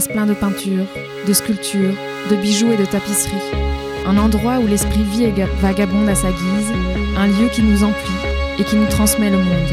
Plein 0.00 0.26
de 0.26 0.32
peintures, 0.34 0.86
de 1.26 1.32
sculptures, 1.32 1.94
de 2.30 2.36
bijoux 2.36 2.72
et 2.72 2.76
de 2.76 2.84
tapisseries. 2.86 3.32
Un 4.06 4.16
endroit 4.16 4.58
où 4.58 4.66
l'esprit 4.66 5.02
vit 5.02 5.24
et 5.24 5.32
ga- 5.32 5.46
vagabonde 5.60 6.08
à 6.08 6.14
sa 6.14 6.30
guise, 6.30 6.72
un 7.18 7.26
lieu 7.26 7.48
qui 7.52 7.62
nous 7.62 7.84
emplit 7.84 8.12
et 8.58 8.64
qui 8.64 8.76
nous 8.76 8.86
transmet 8.86 9.30
le 9.30 9.36
monde. 9.36 9.72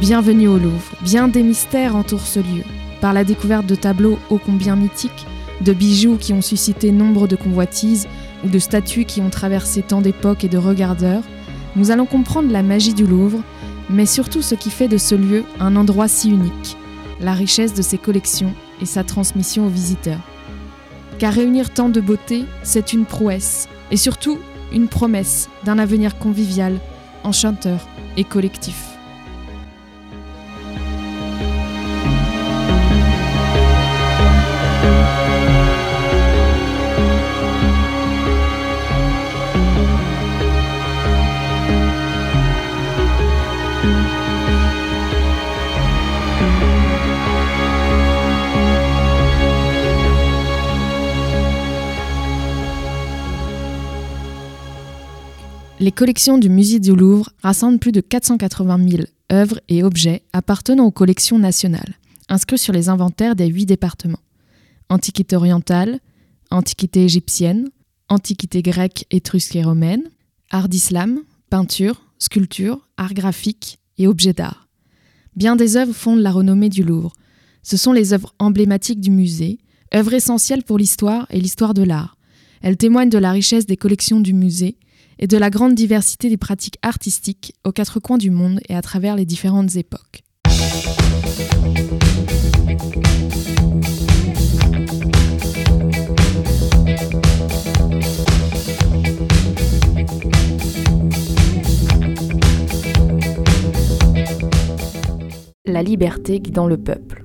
Bienvenue 0.00 0.48
au 0.48 0.56
Louvre, 0.56 0.92
bien 1.02 1.28
des 1.28 1.42
mystères 1.42 1.94
entourent 1.94 2.26
ce 2.26 2.40
lieu, 2.40 2.62
par 3.00 3.12
la 3.12 3.22
découverte 3.24 3.66
de 3.66 3.74
tableaux 3.74 4.18
ô 4.30 4.38
combien 4.38 4.76
mythiques, 4.76 5.26
de 5.60 5.72
bijoux 5.72 6.16
qui 6.16 6.32
ont 6.32 6.42
suscité 6.42 6.92
nombre 6.92 7.28
de 7.28 7.36
convoitises 7.36 8.08
ou 8.44 8.48
de 8.48 8.58
statues 8.58 9.04
qui 9.04 9.20
ont 9.20 9.30
traversé 9.30 9.82
tant 9.82 10.00
d'époques 10.00 10.44
et 10.44 10.48
de 10.48 10.58
regardeurs, 10.58 11.22
nous 11.76 11.90
allons 11.90 12.06
comprendre 12.06 12.50
la 12.50 12.62
magie 12.62 12.94
du 12.94 13.06
Louvre, 13.06 13.40
mais 13.90 14.06
surtout 14.06 14.42
ce 14.42 14.54
qui 14.54 14.70
fait 14.70 14.88
de 14.88 14.96
ce 14.98 15.14
lieu 15.14 15.44
un 15.60 15.76
endroit 15.76 16.08
si 16.08 16.30
unique, 16.30 16.76
la 17.20 17.34
richesse 17.34 17.74
de 17.74 17.82
ses 17.82 17.98
collections 17.98 18.54
et 18.80 18.86
sa 18.86 19.04
transmission 19.04 19.66
aux 19.66 19.70
visiteurs. 19.70 20.20
Car 21.18 21.32
réunir 21.32 21.70
tant 21.70 21.88
de 21.88 22.00
beauté, 22.00 22.44
c'est 22.62 22.92
une 22.92 23.06
prouesse, 23.06 23.68
et 23.90 23.96
surtout 23.96 24.38
une 24.72 24.88
promesse 24.88 25.48
d'un 25.64 25.78
avenir 25.78 26.18
convivial, 26.18 26.78
enchanteur 27.24 27.86
et 28.16 28.24
collectif. 28.24 28.95
Les 55.86 55.92
collections 55.92 56.36
du 56.36 56.48
musée 56.48 56.80
du 56.80 56.96
Louvre 56.96 57.30
rassemblent 57.44 57.78
plus 57.78 57.92
de 57.92 58.00
480 58.00 58.88
000 58.88 59.02
œuvres 59.30 59.60
et 59.68 59.84
objets 59.84 60.24
appartenant 60.32 60.86
aux 60.86 60.90
collections 60.90 61.38
nationales, 61.38 61.94
inscrits 62.28 62.58
sur 62.58 62.72
les 62.72 62.88
inventaires 62.88 63.36
des 63.36 63.46
huit 63.46 63.66
départements. 63.66 64.18
Antiquité 64.88 65.36
orientale, 65.36 66.00
Antiquité 66.50 67.04
égyptienne, 67.04 67.68
Antiquité 68.08 68.62
grecque, 68.62 69.06
étrusque 69.12 69.54
et 69.54 69.62
romaine, 69.62 70.02
art 70.50 70.68
d'islam, 70.68 71.20
peinture, 71.50 72.02
sculpture, 72.18 72.88
art 72.96 73.14
graphique 73.14 73.78
et 73.96 74.08
objets 74.08 74.32
d'art. 74.32 74.66
Bien 75.36 75.54
des 75.54 75.76
œuvres 75.76 75.94
fondent 75.94 76.18
la 76.18 76.32
renommée 76.32 76.68
du 76.68 76.82
Louvre. 76.82 77.12
Ce 77.62 77.76
sont 77.76 77.92
les 77.92 78.12
œuvres 78.12 78.34
emblématiques 78.40 79.00
du 79.00 79.12
musée, 79.12 79.60
œuvres 79.94 80.14
essentielles 80.14 80.64
pour 80.64 80.78
l'histoire 80.78 81.28
et 81.30 81.38
l'histoire 81.38 81.74
de 81.74 81.84
l'art. 81.84 82.16
Elles 82.60 82.76
témoignent 82.76 83.08
de 83.08 83.18
la 83.18 83.30
richesse 83.30 83.66
des 83.66 83.76
collections 83.76 84.18
du 84.18 84.32
musée 84.32 84.78
et 85.18 85.26
de 85.26 85.38
la 85.38 85.50
grande 85.50 85.74
diversité 85.74 86.28
des 86.28 86.36
pratiques 86.36 86.78
artistiques 86.82 87.54
aux 87.64 87.72
quatre 87.72 88.00
coins 88.00 88.18
du 88.18 88.30
monde 88.30 88.60
et 88.68 88.74
à 88.74 88.82
travers 88.82 89.16
les 89.16 89.24
différentes 89.24 89.76
époques. 89.76 90.22
La 105.68 105.82
liberté 105.82 106.40
guidant 106.40 106.66
le 106.66 106.78
peuple. 106.78 107.24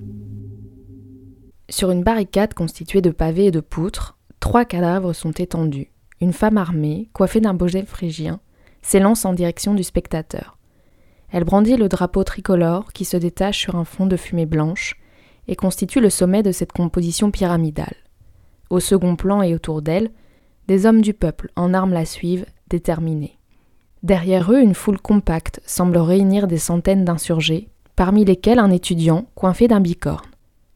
Sur 1.70 1.92
une 1.92 2.04
barricade 2.04 2.54
constituée 2.54 3.02
de 3.02 3.12
pavés 3.12 3.46
et 3.46 3.52
de 3.52 3.62
poutres, 3.62 4.18
trois 4.40 4.66
cadavres 4.66 5.14
sont 5.14 5.32
étendus. 5.32 5.92
Une 6.22 6.34
femme 6.34 6.58
armée, 6.58 7.10
coiffée 7.14 7.42
d'un 7.42 7.56
boget 7.56 7.86
phrygien, 7.86 8.40
s'élance 8.84 9.26
en 9.26 9.34
direction 9.34 9.74
du 9.74 9.84
spectateur. 9.84 10.58
Elle 11.32 11.46
brandit 11.46 11.78
le 11.78 11.90
drapeau 11.90 12.24
tricolore 12.24 12.94
qui 12.94 13.06
se 13.06 13.18
détache 13.18 13.58
sur 13.58 13.76
un 13.76 13.86
fond 13.86 14.06
de 14.06 14.18
fumée 14.18 14.46
blanche 14.46 14.96
et 15.48 15.56
constitue 15.56 16.00
le 16.00 16.12
sommet 16.12 16.44
de 16.44 16.52
cette 16.52 16.74
composition 16.74 17.32
pyramidale. 17.32 17.96
Au 18.70 18.80
second 18.80 19.16
plan 19.16 19.42
et 19.42 19.56
autour 19.56 19.82
d'elle, 19.82 20.12
des 20.68 20.86
hommes 20.86 21.02
du 21.02 21.14
peuple 21.14 21.50
en 21.56 21.74
armes 21.74 21.94
la 21.94 22.06
suivent, 22.06 22.46
déterminés. 22.70 23.40
Derrière 24.04 24.52
eux, 24.52 24.62
une 24.62 24.76
foule 24.76 25.02
compacte 25.02 25.60
semble 25.66 25.98
réunir 25.98 26.48
des 26.48 26.58
centaines 26.58 27.04
d'insurgés, 27.04 27.70
parmi 27.96 28.26
lesquels 28.26 28.60
un 28.60 28.72
étudiant 28.72 29.26
coiffé 29.34 29.68
d'un 29.68 29.80
bicorne. 29.80 30.30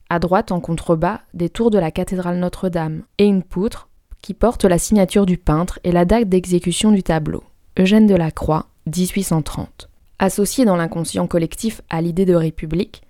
À 0.10 0.20
droite, 0.20 0.52
en 0.52 0.60
contrebas, 0.60 1.22
des 1.34 1.50
tours 1.50 1.72
de 1.72 1.80
la 1.80 1.92
cathédrale 1.92 2.40
Notre-Dame 2.40 3.04
et 3.18 3.26
une 3.26 3.44
poutre 3.44 3.90
qui 4.26 4.34
porte 4.34 4.66
la 4.66 4.80
signature 4.80 5.28
du 5.28 5.38
peintre 5.38 5.78
et 5.84 5.92
la 5.92 6.04
date 6.04 6.28
d'exécution 6.30 6.92
du 6.92 7.04
tableau. 7.04 7.44
Eugène 7.78 8.08
Delacroix, 8.08 8.66
1830. 8.88 9.88
Associé 10.18 10.66
dans 10.66 10.76
l'inconscient 10.76 11.28
collectif 11.28 11.82
à 11.92 12.02
l'idée 12.02 12.26
de 12.26 12.34
république, 12.34 13.04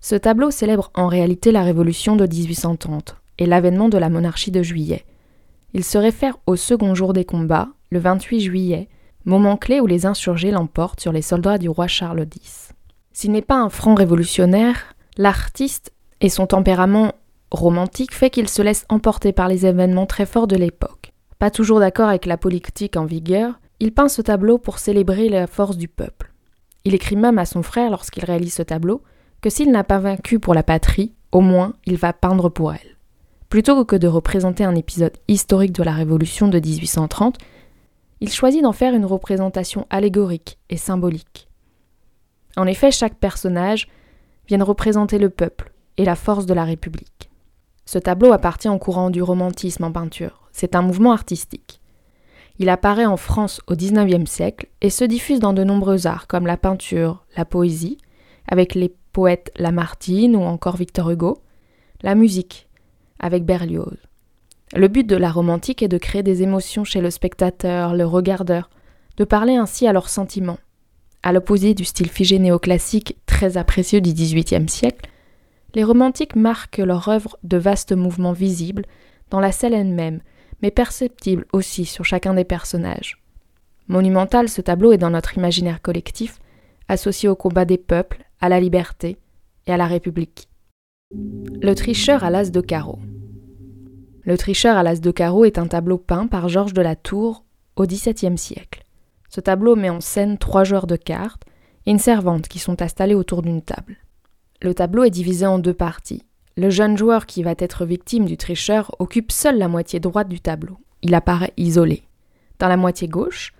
ce 0.00 0.14
tableau 0.14 0.50
célèbre 0.50 0.90
en 0.94 1.08
réalité 1.08 1.52
la 1.52 1.62
révolution 1.62 2.16
de 2.16 2.26
1830 2.26 3.16
et 3.38 3.44
l'avènement 3.44 3.90
de 3.90 3.98
la 3.98 4.08
monarchie 4.08 4.50
de 4.50 4.62
juillet. 4.62 5.04
Il 5.74 5.84
se 5.84 5.98
réfère 5.98 6.38
au 6.46 6.56
second 6.56 6.94
jour 6.94 7.12
des 7.12 7.26
combats, 7.26 7.68
le 7.90 7.98
28 7.98 8.40
juillet, 8.40 8.88
moment 9.26 9.58
clé 9.58 9.78
où 9.78 9.86
les 9.86 10.06
insurgés 10.06 10.52
l'emportent 10.52 11.00
sur 11.00 11.12
les 11.12 11.20
soldats 11.20 11.58
du 11.58 11.68
roi 11.68 11.86
Charles 11.86 12.26
X. 12.34 12.72
S'il 13.12 13.32
n'est 13.32 13.42
pas 13.42 13.60
un 13.60 13.68
franc 13.68 13.94
révolutionnaire, 13.94 14.94
l'artiste 15.18 15.92
et 16.22 16.30
son 16.30 16.46
tempérament 16.46 17.12
romantique 17.58 18.14
fait 18.14 18.30
qu'il 18.30 18.48
se 18.48 18.62
laisse 18.62 18.86
emporter 18.88 19.32
par 19.32 19.48
les 19.48 19.66
événements 19.66 20.06
très 20.06 20.26
forts 20.26 20.46
de 20.46 20.56
l'époque. 20.56 21.12
Pas 21.38 21.50
toujours 21.50 21.80
d'accord 21.80 22.08
avec 22.08 22.26
la 22.26 22.36
politique 22.36 22.96
en 22.96 23.04
vigueur, 23.04 23.60
il 23.80 23.92
peint 23.92 24.08
ce 24.08 24.22
tableau 24.22 24.58
pour 24.58 24.78
célébrer 24.78 25.28
la 25.28 25.46
force 25.46 25.76
du 25.76 25.88
peuple. 25.88 26.32
Il 26.84 26.94
écrit 26.94 27.16
même 27.16 27.38
à 27.38 27.46
son 27.46 27.62
frère 27.62 27.90
lorsqu'il 27.90 28.24
réalise 28.24 28.54
ce 28.54 28.62
tableau 28.62 29.02
que 29.40 29.50
s'il 29.50 29.70
n'a 29.70 29.84
pas 29.84 29.98
vaincu 29.98 30.38
pour 30.38 30.54
la 30.54 30.62
patrie, 30.62 31.14
au 31.32 31.40
moins 31.40 31.74
il 31.84 31.96
va 31.96 32.12
peindre 32.12 32.48
pour 32.48 32.72
elle. 32.72 32.96
Plutôt 33.48 33.84
que 33.84 33.96
de 33.96 34.06
représenter 34.08 34.64
un 34.64 34.74
épisode 34.74 35.16
historique 35.28 35.72
de 35.72 35.82
la 35.82 35.92
Révolution 35.92 36.48
de 36.48 36.58
1830, 36.58 37.38
il 38.20 38.30
choisit 38.30 38.62
d'en 38.62 38.72
faire 38.72 38.94
une 38.94 39.04
représentation 39.04 39.86
allégorique 39.90 40.58
et 40.70 40.76
symbolique. 40.76 41.48
En 42.56 42.66
effet, 42.66 42.92
chaque 42.92 43.16
personnage 43.16 43.88
vient 44.46 44.62
représenter 44.62 45.18
le 45.18 45.28
peuple 45.28 45.72
et 45.96 46.04
la 46.04 46.14
force 46.14 46.46
de 46.46 46.54
la 46.54 46.64
République. 46.64 47.31
Ce 47.84 47.98
tableau 47.98 48.32
appartient 48.32 48.68
au 48.68 48.78
courant 48.78 49.10
du 49.10 49.22
romantisme 49.22 49.84
en 49.84 49.92
peinture. 49.92 50.48
C'est 50.52 50.74
un 50.74 50.82
mouvement 50.82 51.12
artistique. 51.12 51.80
Il 52.58 52.68
apparaît 52.68 53.06
en 53.06 53.16
France 53.16 53.60
au 53.66 53.74
XIXe 53.74 54.30
siècle 54.30 54.68
et 54.80 54.90
se 54.90 55.04
diffuse 55.04 55.40
dans 55.40 55.52
de 55.52 55.64
nombreux 55.64 56.06
arts 56.06 56.26
comme 56.26 56.46
la 56.46 56.56
peinture, 56.56 57.24
la 57.36 57.44
poésie, 57.44 57.98
avec 58.46 58.74
les 58.74 58.94
poètes 59.12 59.50
Lamartine 59.56 60.36
ou 60.36 60.42
encore 60.42 60.76
Victor 60.76 61.10
Hugo, 61.10 61.38
la 62.02 62.14
musique, 62.14 62.68
avec 63.18 63.44
Berlioz, 63.44 63.96
Le 64.74 64.88
but 64.88 65.06
de 65.06 65.16
la 65.16 65.30
romantique 65.30 65.82
est 65.82 65.88
de 65.88 65.98
créer 65.98 66.22
des 66.22 66.42
émotions 66.42 66.84
chez 66.84 67.00
le 67.00 67.10
spectateur, 67.10 67.94
le 67.94 68.04
regardeur, 68.04 68.70
de 69.16 69.24
parler 69.24 69.54
ainsi 69.54 69.86
à 69.86 69.92
leurs 69.92 70.08
sentiments. 70.08 70.58
À 71.22 71.32
l'opposé 71.32 71.74
du 71.74 71.84
style 71.84 72.08
figé 72.08 72.38
néoclassique 72.38 73.16
très 73.26 73.56
apprécié 73.56 74.00
du 74.00 74.12
XVIIIe 74.12 74.68
siècle, 74.68 75.08
les 75.74 75.84
romantiques 75.84 76.36
marquent 76.36 76.78
leur 76.78 77.08
œuvre 77.08 77.38
de 77.42 77.56
vastes 77.56 77.92
mouvements 77.92 78.32
visibles 78.32 78.84
dans 79.30 79.40
la 79.40 79.52
scène 79.52 79.74
elle-même, 79.74 80.20
mais 80.60 80.70
perceptibles 80.70 81.46
aussi 81.52 81.84
sur 81.84 82.04
chacun 82.04 82.34
des 82.34 82.44
personnages. 82.44 83.22
Monumental, 83.88 84.48
ce 84.48 84.60
tableau 84.60 84.92
est 84.92 84.98
dans 84.98 85.10
notre 85.10 85.36
imaginaire 85.36 85.82
collectif, 85.82 86.38
associé 86.88 87.28
au 87.28 87.34
combat 87.34 87.64
des 87.64 87.78
peuples, 87.78 88.24
à 88.40 88.48
la 88.48 88.60
liberté 88.60 89.18
et 89.66 89.72
à 89.72 89.76
la 89.76 89.86
République. 89.86 90.48
Le 91.60 91.74
tricheur 91.74 92.24
à 92.24 92.30
l'as 92.30 92.50
de 92.50 92.60
carreau. 92.60 92.98
Le 94.24 94.38
tricheur 94.38 94.76
à 94.76 94.82
l'as 94.82 95.00
de 95.00 95.10
carreau 95.10 95.44
est 95.44 95.58
un 95.58 95.66
tableau 95.66 95.98
peint 95.98 96.26
par 96.26 96.48
Georges 96.48 96.74
de 96.74 96.82
la 96.82 96.96
Tour 96.96 97.44
au 97.76 97.86
XVIIe 97.86 98.38
siècle. 98.38 98.84
Ce 99.28 99.40
tableau 99.40 99.76
met 99.76 99.90
en 99.90 100.00
scène 100.00 100.38
trois 100.38 100.64
joueurs 100.64 100.86
de 100.86 100.96
cartes 100.96 101.44
et 101.86 101.90
une 101.90 101.98
servante 101.98 102.48
qui 102.48 102.58
sont 102.58 102.82
installés 102.82 103.14
autour 103.14 103.42
d'une 103.42 103.62
table. 103.62 103.96
Le 104.62 104.74
tableau 104.74 105.02
est 105.02 105.10
divisé 105.10 105.44
en 105.44 105.58
deux 105.58 105.74
parties. 105.74 106.22
Le 106.56 106.70
jeune 106.70 106.96
joueur 106.96 107.26
qui 107.26 107.42
va 107.42 107.54
être 107.58 107.84
victime 107.84 108.26
du 108.26 108.36
tricheur 108.36 108.94
occupe 109.00 109.32
seul 109.32 109.58
la 109.58 109.66
moitié 109.66 109.98
droite 109.98 110.28
du 110.28 110.40
tableau. 110.40 110.78
Il 111.02 111.16
apparaît 111.16 111.52
isolé. 111.56 112.04
Dans 112.60 112.68
la 112.68 112.76
moitié 112.76 113.08
gauche, 113.08 113.54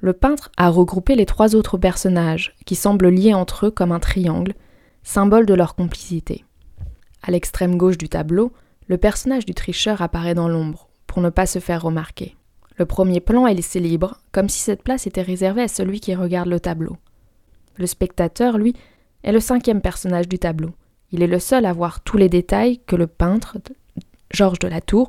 le 0.00 0.14
peintre 0.14 0.50
a 0.56 0.70
regroupé 0.70 1.16
les 1.16 1.26
trois 1.26 1.54
autres 1.54 1.76
personnages, 1.76 2.54
qui 2.64 2.76
semblent 2.76 3.10
liés 3.10 3.34
entre 3.34 3.66
eux 3.66 3.70
comme 3.70 3.92
un 3.92 3.98
triangle, 3.98 4.54
symbole 5.02 5.44
de 5.44 5.52
leur 5.52 5.74
complicité. 5.74 6.46
À 7.22 7.30
l'extrême 7.30 7.76
gauche 7.76 7.98
du 7.98 8.08
tableau, 8.08 8.50
le 8.86 8.96
personnage 8.96 9.44
du 9.44 9.52
tricheur 9.52 10.00
apparaît 10.00 10.34
dans 10.34 10.48
l'ombre, 10.48 10.88
pour 11.06 11.20
ne 11.20 11.28
pas 11.28 11.44
se 11.44 11.58
faire 11.58 11.82
remarquer. 11.82 12.36
Le 12.76 12.86
premier 12.86 13.20
plan 13.20 13.46
est 13.46 13.54
laissé 13.54 13.80
libre, 13.80 14.18
comme 14.32 14.48
si 14.48 14.60
cette 14.60 14.82
place 14.82 15.06
était 15.06 15.20
réservée 15.20 15.62
à 15.62 15.68
celui 15.68 16.00
qui 16.00 16.14
regarde 16.14 16.48
le 16.48 16.60
tableau. 16.60 16.96
Le 17.76 17.86
spectateur, 17.86 18.56
lui, 18.56 18.74
est 19.22 19.32
le 19.32 19.40
cinquième 19.40 19.80
personnage 19.80 20.28
du 20.28 20.38
tableau. 20.38 20.70
Il 21.10 21.22
est 21.22 21.28
le 21.28 21.38
seul 21.38 21.64
à 21.64 21.72
voir 21.72 22.00
tous 22.00 22.16
les 22.16 22.28
détails 22.28 22.80
que 22.86 22.96
le 22.96 23.06
peintre, 23.06 23.56
Georges 24.30 24.58
de 24.58 24.68
la 24.68 24.80
Tour, 24.80 25.08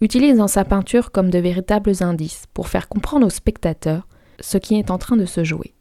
utilise 0.00 0.36
dans 0.36 0.48
sa 0.48 0.64
peinture 0.64 1.10
comme 1.10 1.30
de 1.30 1.38
véritables 1.38 2.02
indices 2.02 2.44
pour 2.54 2.68
faire 2.68 2.88
comprendre 2.88 3.26
au 3.26 3.30
spectateur 3.30 4.06
ce 4.40 4.58
qui 4.58 4.78
est 4.78 4.90
en 4.90 4.98
train 4.98 5.16
de 5.16 5.26
se 5.26 5.44
jouer. 5.44 5.74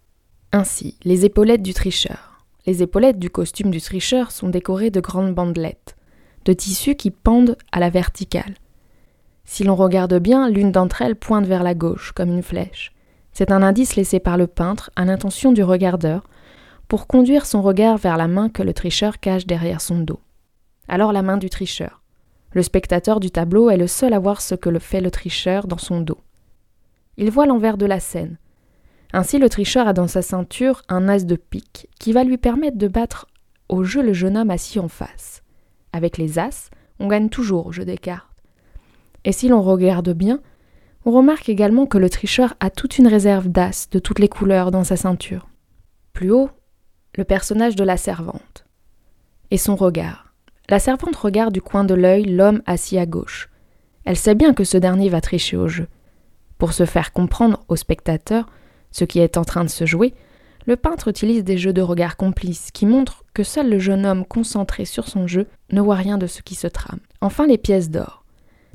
Ainsi, 0.51 0.97
les 1.03 1.25
épaulettes 1.25 1.61
du 1.61 1.73
tricheur. 1.73 2.45
Les 2.65 2.81
épaulettes 2.81 3.19
du 3.19 3.29
costume 3.29 3.71
du 3.71 3.81
tricheur 3.81 4.31
sont 4.31 4.49
décorées 4.49 4.89
de 4.89 4.99
grandes 4.99 5.33
bandelettes, 5.33 5.95
de 6.45 6.53
tissus 6.53 6.95
qui 6.95 7.11
pendent 7.11 7.57
à 7.71 7.79
la 7.79 7.89
verticale. 7.89 8.55
Si 9.45 9.63
l'on 9.63 9.75
regarde 9.75 10.15
bien, 10.19 10.49
l'une 10.49 10.71
d'entre 10.71 11.01
elles 11.01 11.15
pointe 11.15 11.45
vers 11.45 11.63
la 11.63 11.75
gauche, 11.75 12.11
comme 12.13 12.29
une 12.29 12.43
flèche. 12.43 12.91
C'est 13.31 13.51
un 13.51 13.61
indice 13.61 13.95
laissé 13.95 14.19
par 14.19 14.37
le 14.37 14.47
peintre 14.47 14.89
à 14.95 15.05
l'intention 15.05 15.51
du 15.51 15.63
regardeur, 15.63 16.23
pour 16.87 17.07
conduire 17.07 17.45
son 17.45 17.61
regard 17.61 17.97
vers 17.97 18.17
la 18.17 18.27
main 18.27 18.49
que 18.49 18.63
le 18.63 18.73
tricheur 18.73 19.19
cache 19.19 19.45
derrière 19.45 19.81
son 19.81 19.99
dos. 19.99 20.19
Alors 20.87 21.11
la 21.11 21.21
main 21.21 21.37
du 21.37 21.49
tricheur. 21.49 22.01
Le 22.51 22.63
spectateur 22.63 23.19
du 23.19 23.29
tableau 23.29 23.69
est 23.69 23.77
le 23.77 23.87
seul 23.87 24.13
à 24.13 24.19
voir 24.19 24.41
ce 24.41 24.55
que 24.55 24.69
le 24.69 24.79
fait 24.79 25.01
le 25.01 25.11
tricheur 25.11 25.67
dans 25.67 25.77
son 25.77 26.01
dos. 26.01 26.19
Il 27.17 27.29
voit 27.29 27.45
l'envers 27.45 27.77
de 27.77 27.85
la 27.85 27.99
scène, 27.99 28.37
ainsi, 29.13 29.37
le 29.37 29.49
tricheur 29.49 29.87
a 29.87 29.93
dans 29.93 30.07
sa 30.07 30.21
ceinture 30.21 30.81
un 30.89 31.07
as 31.07 31.25
de 31.25 31.35
pique 31.35 31.87
qui 31.99 32.11
va 32.11 32.23
lui 32.23 32.37
permettre 32.37 32.77
de 32.77 32.87
battre 32.87 33.27
au 33.69 33.83
jeu 33.83 34.01
le 34.01 34.13
jeune 34.13 34.37
homme 34.37 34.49
assis 34.49 34.79
en 34.79 34.87
face. 34.87 35.43
Avec 35.93 36.17
les 36.17 36.39
as, 36.39 36.69
on 36.99 37.07
gagne 37.07 37.29
toujours 37.29 37.67
au 37.67 37.71
jeu 37.71 37.85
des 37.85 37.97
cartes. 37.97 38.43
Et 39.23 39.31
si 39.31 39.47
l'on 39.47 39.61
regarde 39.61 40.09
bien, 40.11 40.41
on 41.05 41.11
remarque 41.11 41.47
également 41.47 41.85
que 41.85 41.97
le 41.97 42.09
tricheur 42.09 42.53
a 42.59 42.69
toute 42.69 42.97
une 42.97 43.07
réserve 43.07 43.47
d'as 43.47 43.87
de 43.91 43.99
toutes 43.99 44.19
les 44.19 44.27
couleurs 44.27 44.71
dans 44.71 44.83
sa 44.83 44.97
ceinture. 44.97 45.47
Plus 46.11 46.31
haut, 46.31 46.49
le 47.17 47.23
personnage 47.23 47.75
de 47.75 47.83
la 47.83 47.97
servante. 47.97 48.65
Et 49.51 49.57
son 49.57 49.75
regard. 49.75 50.33
La 50.69 50.79
servante 50.79 51.15
regarde 51.15 51.53
du 51.53 51.61
coin 51.61 51.83
de 51.83 51.95
l'œil 51.95 52.25
l'homme 52.25 52.61
assis 52.65 52.97
à 52.97 53.05
gauche. 53.05 53.49
Elle 54.05 54.15
sait 54.15 54.35
bien 54.35 54.53
que 54.53 54.63
ce 54.63 54.77
dernier 54.77 55.09
va 55.09 55.19
tricher 55.19 55.57
au 55.57 55.67
jeu. 55.67 55.87
Pour 56.57 56.73
se 56.73 56.85
faire 56.85 57.11
comprendre 57.11 57.63
au 57.67 57.75
spectateur, 57.75 58.47
ce 58.91 59.03
qui 59.03 59.19
est 59.19 59.37
en 59.37 59.43
train 59.43 59.63
de 59.63 59.69
se 59.69 59.85
jouer, 59.85 60.13
le 60.65 60.75
peintre 60.75 61.07
utilise 61.07 61.43
des 61.43 61.57
jeux 61.57 61.73
de 61.73 61.81
regard 61.81 62.17
complices 62.17 62.71
qui 62.71 62.85
montrent 62.85 63.23
que 63.33 63.43
seul 63.43 63.69
le 63.69 63.79
jeune 63.79 64.05
homme 64.05 64.25
concentré 64.25 64.85
sur 64.85 65.07
son 65.07 65.25
jeu 65.25 65.47
ne 65.71 65.81
voit 65.81 65.95
rien 65.95 66.17
de 66.17 66.27
ce 66.27 66.41
qui 66.41 66.55
se 66.55 66.67
trame. 66.67 66.99
Enfin, 67.21 67.47
les 67.47 67.57
pièces 67.57 67.89
d'or. 67.89 68.25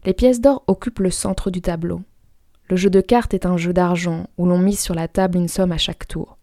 Les 0.05 0.15
pièces 0.15 0.41
d'or 0.41 0.65
occupent 0.67 1.01
le 1.01 1.11
centre 1.11 1.51
du 1.51 1.61
tableau. 1.61 2.01
Le 2.69 2.77
jeu 2.77 2.91
de 2.91 3.01
cartes 3.01 3.35
est 3.35 3.47
un 3.47 3.57
jeu 3.57 3.73
d'argent 3.73 4.27
où 4.39 4.47
l'on 4.47 4.59
mise 4.59 4.81
sur 4.81 4.95
la 4.95 5.07
table 5.07 5.37
une 5.37 5.49
somme 5.49 5.73
à 5.73 5.79
chaque 5.79 6.09
tour. 6.09 6.39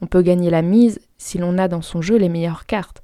On 0.00 0.06
peut 0.06 0.22
gagner 0.22 0.50
la 0.50 0.62
mise 0.62 1.00
si 1.18 1.38
l'on 1.38 1.58
a 1.58 1.68
dans 1.68 1.82
son 1.82 2.02
jeu 2.02 2.16
les 2.16 2.28
meilleures 2.28 2.66
cartes, 2.66 3.02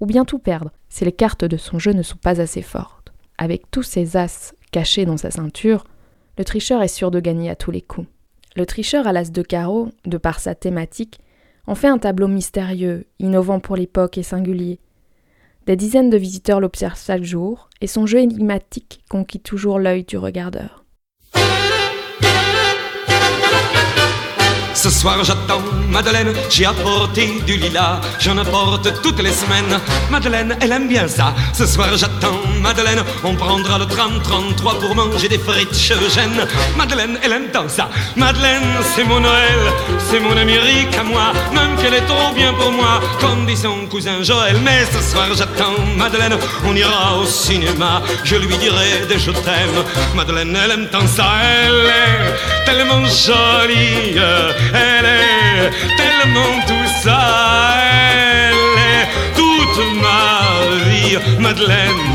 ou 0.00 0.06
bien 0.06 0.24
tout 0.24 0.38
perdre 0.38 0.70
si 0.88 1.04
les 1.04 1.12
cartes 1.12 1.44
de 1.44 1.56
son 1.56 1.78
jeu 1.78 1.92
ne 1.92 2.02
sont 2.02 2.16
pas 2.16 2.40
assez 2.40 2.62
fortes. 2.62 3.12
Avec 3.36 3.70
tous 3.70 3.82
ces 3.82 4.16
as 4.16 4.54
cachés 4.70 5.04
dans 5.04 5.16
sa 5.16 5.30
ceinture, 5.30 5.84
le 6.36 6.44
tricheur 6.44 6.82
est 6.82 6.88
sûr 6.88 7.10
de 7.10 7.20
gagner 7.20 7.50
à 7.50 7.56
tous 7.56 7.70
les 7.70 7.82
coups. 7.82 8.06
Le 8.56 8.66
tricheur 8.66 9.06
à 9.06 9.12
l'as 9.12 9.30
de 9.30 9.42
carreau, 9.42 9.88
de 10.04 10.18
par 10.18 10.40
sa 10.40 10.54
thématique, 10.54 11.20
en 11.66 11.74
fait 11.74 11.88
un 11.88 11.98
tableau 11.98 12.28
mystérieux, 12.28 13.06
innovant 13.18 13.60
pour 13.60 13.76
l'époque 13.76 14.18
et 14.18 14.22
singulier. 14.22 14.78
Des 15.66 15.76
dizaines 15.76 16.10
de 16.10 16.16
visiteurs 16.16 16.60
l'observent 16.60 16.98
chaque 16.98 17.24
jour, 17.24 17.68
et 17.80 17.86
son 17.86 18.06
jeu 18.06 18.20
énigmatique 18.20 19.04
conquit 19.10 19.40
toujours 19.40 19.78
l'œil 19.78 20.04
du 20.04 20.16
regardeur. 20.16 20.84
Ce 24.78 24.90
soir 24.90 25.24
j'attends 25.24 25.60
Madeleine, 25.88 26.32
j'ai 26.48 26.64
apporté 26.64 27.40
du 27.44 27.56
lilas, 27.56 28.00
j'en 28.20 28.38
apporte 28.38 29.02
toutes 29.02 29.20
les 29.20 29.32
semaines. 29.32 29.80
Madeleine, 30.08 30.56
elle 30.60 30.70
aime 30.70 30.86
bien 30.86 31.08
ça. 31.08 31.34
Ce 31.52 31.66
soir 31.66 31.88
j'attends 31.96 32.38
Madeleine, 32.60 33.02
on 33.24 33.34
prendra 33.34 33.78
le 33.78 33.86
tram 33.86 34.20
33 34.22 34.78
pour 34.78 34.94
manger 34.94 35.28
des 35.28 35.38
frites 35.38 35.76
chez 35.76 35.94
Eugène. 35.94 36.46
Madeleine, 36.76 37.18
elle 37.24 37.32
aime 37.32 37.48
tant 37.52 37.68
ça. 37.68 37.88
Madeleine, 38.14 38.70
c'est 38.94 39.02
mon 39.02 39.18
Noël, 39.18 39.58
c'est 40.08 40.20
mon 40.20 40.36
Amérique 40.36 40.96
à 40.96 41.02
moi, 41.02 41.32
même 41.52 41.74
qu'elle 41.82 41.94
est 41.94 42.06
trop 42.06 42.32
bien 42.32 42.54
pour 42.54 42.70
moi, 42.70 43.00
comme 43.20 43.46
dit 43.46 43.56
son 43.56 43.84
cousin 43.90 44.22
Joël. 44.22 44.58
Mais 44.62 44.84
ce 44.84 45.02
soir 45.10 45.26
j'attends 45.34 45.74
Madeleine, 45.96 46.38
on 46.64 46.76
ira 46.76 47.18
au 47.18 47.26
cinéma, 47.26 48.00
je 48.22 48.36
lui 48.36 48.56
dirai 48.58 49.06
des 49.08 49.18
je 49.18 49.32
t'aime. 49.32 49.82
Madeleine, 50.14 50.56
elle 50.64 50.70
aime 50.70 50.88
tant 50.88 51.06
ça, 51.08 51.26
elle 51.64 51.86
est 51.86 52.64
tellement 52.64 53.04
jolie 53.06 54.20
tout 56.66 56.90
ça, 57.02 57.20
elle 58.12 58.78
est 58.94 59.06
toute 59.34 59.78
ma 60.02 60.90
vie, 60.90 61.18
Madeleine, 61.38 62.06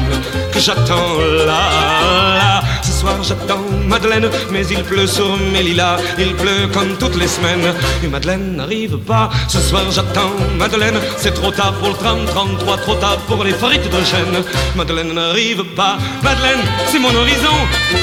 que 0.52 0.60
j'attends 0.60 1.20
là 1.46 2.62
soir 3.04 3.24
j'attends 3.24 3.66
Madeleine, 3.88 4.30
mais 4.52 4.66
il 4.68 4.82
pleut 4.84 5.08
sur 5.08 5.38
mes 5.54 5.64
lilas, 5.64 5.98
il 6.18 6.34
pleut 6.36 6.68
comme 6.74 6.96
toutes 6.98 7.18
les 7.18 7.28
semaines, 7.28 7.74
et 8.04 8.08
Madeleine 8.08 8.56
n'arrive 8.56 8.98
pas. 8.98 9.30
Ce 9.50 9.60
soir 9.60 9.84
j'attends 9.92 10.36
Madeleine, 10.58 11.00
c'est 11.18 11.34
trop 11.34 11.52
tard 11.52 11.74
pour 11.80 11.90
le 11.90 11.96
tram 11.96 12.20
33, 12.26 12.78
trop 12.78 12.96
tard 12.96 13.18
pour 13.28 13.44
les 13.44 13.54
frites 13.54 13.90
de 13.96 14.02
chêne. 14.12 14.38
Madeleine 14.76 15.14
n'arrive 15.14 15.64
pas. 15.76 15.98
Madeleine, 16.22 16.64
c'est 16.90 17.00
mon 17.00 17.14
horizon, 17.14 17.58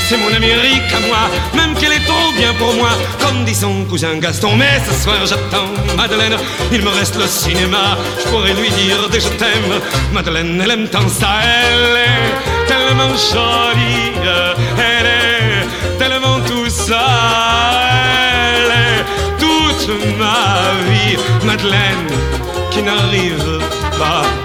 c'est 0.07 0.19
mon 0.19 0.33
Amérique 0.41 0.93
à 0.99 1.01
moi, 1.09 1.23
même 1.55 1.75
qu'elle 1.79 1.93
est 1.93 2.07
trop 2.13 2.31
bien 2.37 2.53
pour 2.59 2.75
moi, 2.75 2.91
comme 3.23 3.45
dit 3.45 3.55
son 3.55 3.85
cousin 3.85 4.17
Gaston. 4.19 4.55
Mais 4.57 4.77
ce 4.87 4.95
soir 5.03 5.21
j'attends 5.25 5.71
Madeleine, 5.97 6.37
il 6.73 6.83
me 6.83 6.91
reste 6.91 7.17
le 7.17 7.27
cinéma, 7.27 7.97
je 8.23 8.29
pourrais 8.31 8.55
lui 8.55 8.71
dire 8.71 9.09
des 9.11 9.21
je 9.21 9.33
t'aime. 9.41 9.73
Madeleine, 10.13 10.61
elle 10.63 10.71
aime 10.71 10.89
tant 10.89 11.09
ça, 11.09 11.33
elle 11.43 11.97
est 12.09 12.67
tellement 12.71 13.15
jolie. 13.33 14.90
Madeleine 21.51 22.07
qui 22.71 22.81
n'arrive 22.81 23.59
pas. 23.99 24.40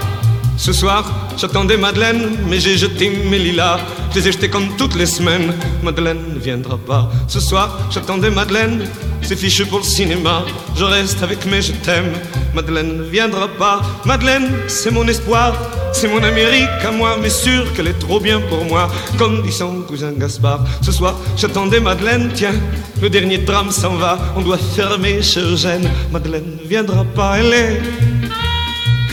Ce 0.66 0.72
soir, 0.72 1.04
j'attendais 1.36 1.76
Madeleine, 1.76 2.38
mais 2.48 2.58
j'ai 2.58 2.76
jeté 2.76 3.08
mes 3.08 3.38
lilas. 3.38 3.78
Je 4.10 4.18
les 4.18 4.26
ai 4.26 4.32
jetés 4.32 4.50
comme 4.50 4.76
toutes 4.76 4.96
les 4.96 5.06
semaines. 5.06 5.54
Madeleine 5.80 6.18
ne 6.34 6.40
viendra 6.40 6.76
pas. 6.76 7.08
Ce 7.28 7.38
soir, 7.38 7.78
j'attendais 7.88 8.30
Madeleine, 8.30 8.84
c'est 9.22 9.36
fichu 9.36 9.64
pour 9.64 9.78
le 9.78 9.84
cinéma. 9.84 10.42
Je 10.76 10.82
reste 10.82 11.22
avec 11.22 11.46
mes 11.46 11.62
je 11.62 11.70
t'aime. 11.70 12.10
Madeleine 12.52 12.96
ne 12.96 13.04
viendra 13.04 13.46
pas. 13.46 13.80
Madeleine, 14.04 14.50
c'est 14.66 14.90
mon 14.90 15.06
espoir. 15.06 15.54
C'est 15.92 16.08
mon 16.08 16.20
Amérique 16.24 16.68
à 16.84 16.90
moi, 16.90 17.16
mais 17.22 17.30
sûr 17.30 17.72
qu'elle 17.72 17.86
est 17.86 18.00
trop 18.00 18.18
bien 18.18 18.40
pour 18.40 18.64
moi. 18.64 18.88
Comme 19.18 19.42
dit 19.42 19.52
son 19.52 19.82
cousin 19.82 20.14
Gaspard. 20.18 20.64
Ce 20.82 20.90
soir, 20.90 21.14
j'attendais 21.36 21.78
Madeleine. 21.78 22.32
Tiens, 22.34 22.56
le 23.00 23.08
dernier 23.08 23.38
drame 23.38 23.70
s'en 23.70 23.94
va. 23.94 24.18
On 24.34 24.40
doit 24.40 24.58
fermer 24.58 25.22
chez 25.22 25.42
Eugène. 25.42 25.88
Madeleine 26.10 26.58
ne 26.60 26.68
viendra 26.68 27.04
pas. 27.04 27.38
Elle 27.38 27.54
est. 27.54 28.45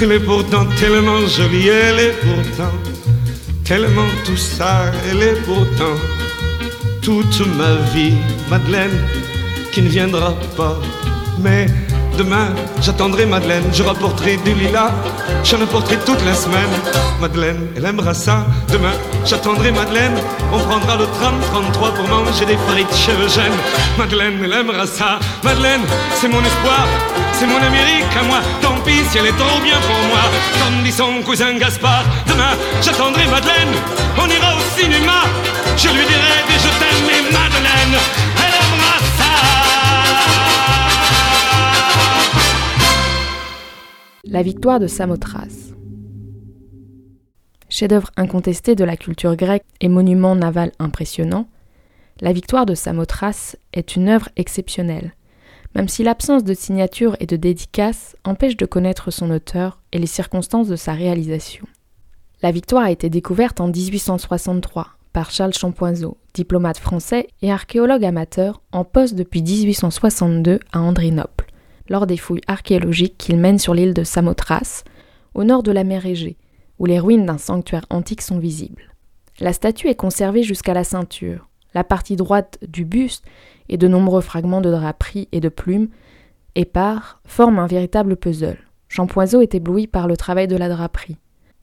Elle 0.03 0.11
est 0.11 0.19
pourtant 0.19 0.65
tellement 0.77 1.25
jolie. 1.27 1.69
Elle 1.69 1.99
est 1.99 2.15
pourtant 2.21 2.73
tellement 3.63 4.09
tout 4.25 4.35
ça, 4.35 4.91
elle 5.09 5.23
est 5.23 5.41
pourtant 5.45 5.95
toute 7.01 7.39
ma 7.57 7.75
vie, 7.93 8.13
Madeleine, 8.49 8.97
qui 9.71 9.81
ne 9.81 9.87
viendra 9.87 10.35
pas. 10.57 10.77
Mais 11.41 11.67
Demain, 12.17 12.53
j'attendrai 12.79 13.25
Madeleine, 13.25 13.63
je 13.73 13.81
rapporterai 13.81 14.37
du 14.37 14.53
lilas, 14.53 14.91
j'en 15.43 15.61
apporterai 15.61 15.97
toute 16.05 16.23
la 16.25 16.35
semaine. 16.35 16.69
Madeleine, 17.19 17.67
elle 17.75 17.85
aimera 17.85 18.13
ça. 18.13 18.45
Demain, 18.71 18.93
j'attendrai 19.25 19.71
Madeleine, 19.71 20.13
on 20.53 20.59
prendra 20.59 20.95
le 20.95 21.05
tram 21.05 21.33
33 21.51 21.93
pour 21.95 22.07
manger 22.07 22.45
des 22.45 22.57
frites 22.67 22.95
chez 22.95 23.13
Eugène. 23.13 23.57
Madeleine, 23.97 24.39
elle 24.43 24.53
aimera 24.53 24.85
ça. 24.85 25.19
Madeleine, 25.43 25.81
c'est 26.13 26.27
mon 26.27 26.41
espoir, 26.41 26.85
c'est 27.33 27.47
mon 27.47 27.57
Amérique 27.57 28.13
à 28.19 28.23
moi. 28.23 28.41
Tant 28.61 28.77
pis 28.85 29.01
si 29.09 29.17
elle 29.17 29.27
est 29.27 29.37
trop 29.37 29.59
bien 29.61 29.79
pour 29.81 30.01
moi. 30.09 30.23
Comme 30.61 30.83
dit 30.83 30.91
son 30.91 31.21
cousin 31.23 31.57
Gaspard, 31.57 32.05
demain, 32.27 32.53
j'attendrai 32.83 33.25
Madeleine, 33.25 33.73
on 34.17 34.27
ira 34.27 34.55
au 34.55 34.79
cinéma. 34.79 35.23
Je 35.77 35.87
lui 35.87 36.05
dirai 36.05 36.39
des 36.47 36.59
je 36.61 36.71
t'aime, 36.79 37.01
mais 37.07 37.21
Madeleine, 37.31 37.97
La 44.25 44.41
victoire 44.41 44.79
de 44.79 44.87
Samothrace. 44.87 45.73
Chef-d'œuvre 47.67 48.09
incontesté 48.15 48.73
de 48.73 48.85
la 48.85 48.95
culture 48.95 49.35
grecque 49.35 49.65
et 49.81 49.89
monument 49.89 50.33
naval 50.33 50.71
impressionnant, 50.79 51.49
la 52.21 52.31
victoire 52.31 52.65
de 52.65 52.73
Samothrace 52.73 53.57
est 53.73 53.97
une 53.97 54.07
œuvre 54.07 54.29
exceptionnelle, 54.37 55.13
même 55.75 55.89
si 55.89 56.03
l'absence 56.03 56.45
de 56.45 56.53
signature 56.53 57.17
et 57.19 57.25
de 57.25 57.35
dédicace 57.35 58.15
empêche 58.23 58.55
de 58.55 58.65
connaître 58.65 59.11
son 59.11 59.29
auteur 59.29 59.81
et 59.91 59.99
les 59.99 60.07
circonstances 60.07 60.69
de 60.69 60.77
sa 60.77 60.93
réalisation. 60.93 61.65
La 62.41 62.51
victoire 62.51 62.85
a 62.85 62.91
été 62.91 63.09
découverte 63.09 63.59
en 63.59 63.67
1863 63.67 64.87
par 65.11 65.31
Charles 65.31 65.53
Champoiseau, 65.53 66.15
diplomate 66.33 66.77
français 66.77 67.27
et 67.41 67.51
archéologue 67.51 68.05
amateur 68.05 68.61
en 68.71 68.85
poste 68.85 69.15
depuis 69.15 69.41
1862 69.41 70.61
à 70.71 70.79
Andrinople 70.79 71.43
lors 71.89 72.07
des 72.07 72.17
fouilles 72.17 72.41
archéologiques 72.47 73.17
qu'il 73.17 73.37
mène 73.37 73.59
sur 73.59 73.73
l'île 73.73 73.93
de 73.93 74.03
Samothrace, 74.03 74.83
au 75.33 75.43
nord 75.43 75.63
de 75.63 75.71
la 75.71 75.83
mer 75.83 76.05
Égée, 76.05 76.37
où 76.79 76.85
les 76.85 76.99
ruines 76.99 77.25
d'un 77.25 77.37
sanctuaire 77.37 77.85
antique 77.89 78.21
sont 78.21 78.39
visibles. 78.39 78.93
La 79.39 79.53
statue 79.53 79.87
est 79.87 79.95
conservée 79.95 80.43
jusqu'à 80.43 80.73
la 80.73 80.83
ceinture. 80.83 81.49
La 81.73 81.83
partie 81.83 82.15
droite 82.15 82.59
du 82.67 82.85
buste 82.85 83.25
et 83.67 83.77
de 83.77 83.87
nombreux 83.87 84.21
fragments 84.21 84.61
de 84.61 84.69
draperie 84.69 85.27
et 85.31 85.39
de 85.39 85.49
plumes 85.49 85.89
épars 86.55 87.19
forment 87.25 87.59
un 87.59 87.67
véritable 87.67 88.15
puzzle. 88.15 88.59
Champoiseau 88.87 89.41
est 89.41 89.55
ébloui 89.55 89.87
par 89.87 90.07
le 90.07 90.15
travail 90.15 90.47
de 90.47 90.55
la 90.55 90.69
draperie. 90.69 91.17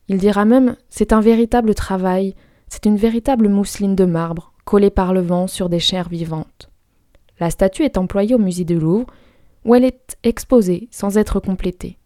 Il 0.09 0.19
dira 0.19 0.45
même 0.45 0.77
C'est 0.89 1.13
un 1.13 1.21
véritable 1.21 1.75
travail, 1.75 2.35
c'est 2.69 2.87
une 2.87 2.97
véritable 2.97 3.49
mousseline 3.49 3.95
de 3.95 4.05
marbre, 4.05 4.53
collée 4.65 4.91
par 4.91 5.15
le 5.15 5.21
vent 5.21 5.47
sur 5.47 5.69
des 5.69 5.79
chairs 5.79 6.09
vivantes. 6.09 6.71
La 7.39 7.51
statue 7.51 7.85
est 7.85 7.97
employée 7.97 8.35
au 8.35 8.39
musée 8.39 8.65
du 8.65 8.79
Louvre 8.79 9.07
où 9.65 9.75
elle 9.75 9.85
est 9.85 10.17
exposée 10.23 10.89
sans 10.91 11.19
être 11.19 11.41
complétée. 11.41 11.99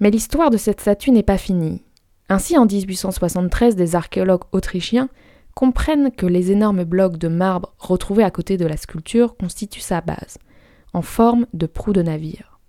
Mais 0.00 0.10
l'histoire 0.10 0.50
de 0.50 0.56
cette 0.56 0.80
statue 0.80 1.10
n'est 1.10 1.22
pas 1.22 1.38
finie. 1.38 1.82
Ainsi, 2.28 2.58
en 2.58 2.66
1873, 2.66 3.76
des 3.76 3.96
archéologues 3.96 4.44
autrichiens 4.52 5.08
comprennent 5.54 6.12
que 6.12 6.26
les 6.26 6.52
énormes 6.52 6.84
blocs 6.84 7.16
de 7.16 7.28
marbre 7.28 7.74
retrouvés 7.78 8.22
à 8.22 8.30
côté 8.30 8.56
de 8.56 8.66
la 8.66 8.76
sculpture 8.76 9.36
constituent 9.36 9.80
sa 9.80 10.00
base, 10.00 10.38
en 10.92 11.02
forme 11.02 11.46
de 11.52 11.66
proue 11.66 11.92
de 11.92 12.02
navire. 12.02 12.60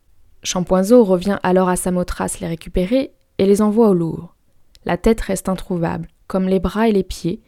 Champoiseau 0.41 1.03
revient 1.03 1.37
alors 1.43 1.69
à 1.69 1.75
Samothrace 1.75 2.39
les 2.39 2.47
récupérer 2.47 3.11
et 3.37 3.45
les 3.45 3.61
envoie 3.61 3.89
au 3.89 3.93
Louvre. 3.93 4.35
La 4.85 4.97
tête 4.97 5.21
reste 5.21 5.49
introuvable, 5.49 6.07
comme 6.27 6.47
les 6.47 6.59
bras 6.59 6.87
et 6.87 6.93
les 6.93 7.03
pieds, 7.03 7.41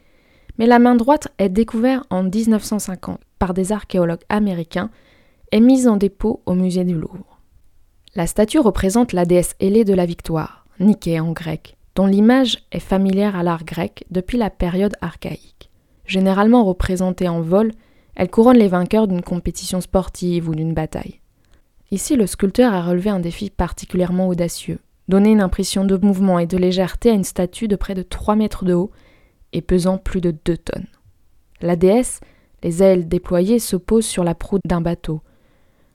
mais 0.58 0.66
la 0.66 0.78
main 0.78 0.94
droite 0.94 1.28
est 1.38 1.48
découverte 1.48 2.04
en 2.10 2.22
1950 2.24 3.18
par 3.38 3.54
des 3.54 3.72
archéologues 3.72 4.22
américains 4.28 4.90
est 5.52 5.60
mise 5.60 5.86
en 5.86 5.96
dépôt 5.96 6.42
au 6.46 6.54
musée 6.54 6.84
du 6.84 6.94
Louvre. 6.94 7.38
La 8.14 8.26
statue 8.26 8.58
représente 8.58 9.12
la 9.12 9.26
déesse 9.26 9.54
ailée 9.60 9.84
de 9.84 9.94
la 9.94 10.06
victoire, 10.06 10.66
Nike 10.80 11.10
en 11.20 11.32
grec, 11.32 11.76
dont 11.94 12.06
l'image 12.06 12.58
est 12.72 12.80
familière 12.80 13.36
à 13.36 13.42
l'art 13.42 13.64
grec 13.64 14.04
depuis 14.10 14.38
la 14.38 14.50
période 14.50 14.96
archaïque. 15.00 15.70
Généralement 16.06 16.64
représentée 16.64 17.28
en 17.28 17.42
vol, 17.42 17.72
elle 18.14 18.30
couronne 18.30 18.58
les 18.58 18.68
vainqueurs 18.68 19.08
d'une 19.08 19.22
compétition 19.22 19.80
sportive 19.80 20.48
ou 20.48 20.54
d'une 20.54 20.74
bataille. 20.74 21.20
Ici, 21.90 22.16
le 22.16 22.26
sculpteur 22.26 22.72
a 22.72 22.82
relevé 22.82 23.10
un 23.10 23.20
défi 23.20 23.50
particulièrement 23.50 24.28
audacieux, 24.28 24.78
donner 25.08 25.30
une 25.30 25.42
impression 25.42 25.84
de 25.84 25.96
mouvement 25.96 26.38
et 26.38 26.46
de 26.46 26.56
légèreté 26.56 27.10
à 27.10 27.14
une 27.14 27.24
statue 27.24 27.68
de 27.68 27.76
près 27.76 27.94
de 27.94 28.02
3 28.02 28.36
mètres 28.36 28.64
de 28.64 28.72
haut 28.72 28.90
et 29.52 29.60
pesant 29.60 29.98
plus 29.98 30.22
de 30.22 30.34
2 30.44 30.56
tonnes. 30.56 30.86
La 31.60 31.76
déesse, 31.76 32.20
les 32.62 32.82
ailes 32.82 33.08
déployées, 33.08 33.58
se 33.58 33.76
pose 33.76 34.06
sur 34.06 34.24
la 34.24 34.34
proue 34.34 34.58
d'un 34.64 34.80
bateau, 34.80 35.20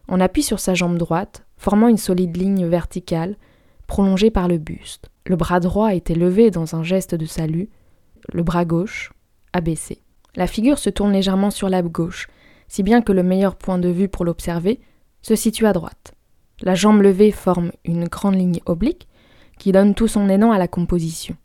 on 0.07 0.19
appuie 0.19 0.43
sur 0.43 0.59
sa 0.59 0.73
jambe 0.73 0.97
droite, 0.97 1.45
formant 1.57 1.87
une 1.87 1.97
solide 1.97 2.37
ligne 2.37 2.65
verticale, 2.65 3.35
prolongée 3.87 4.31
par 4.31 4.47
le 4.47 4.57
buste. 4.57 5.09
Le 5.25 5.35
bras 5.35 5.59
droit 5.59 5.93
été 5.93 6.15
levé 6.15 6.51
dans 6.51 6.75
un 6.75 6.83
geste 6.83 7.15
de 7.15 7.25
salut, 7.25 7.69
le 8.31 8.43
bras 8.43 8.65
gauche 8.65 9.11
abaissé. 9.53 10.01
La 10.35 10.47
figure 10.47 10.77
se 10.77 10.89
tourne 10.89 11.13
légèrement 11.13 11.51
sur 11.51 11.69
la 11.69 11.81
gauche, 11.81 12.27
si 12.67 12.83
bien 12.83 13.01
que 13.01 13.11
le 13.11 13.23
meilleur 13.23 13.55
point 13.55 13.79
de 13.79 13.89
vue 13.89 14.07
pour 14.07 14.25
l'observer 14.25 14.79
se 15.21 15.35
situe 15.35 15.65
à 15.65 15.73
droite. 15.73 16.13
La 16.61 16.75
jambe 16.75 17.01
levée 17.01 17.31
forme 17.31 17.71
une 17.85 18.07
grande 18.07 18.35
ligne 18.35 18.59
oblique 18.65 19.07
qui 19.57 19.71
donne 19.71 19.95
tout 19.95 20.07
son 20.07 20.29
élan 20.29 20.51
à 20.51 20.57
la 20.57 20.67
composition. 20.67 21.35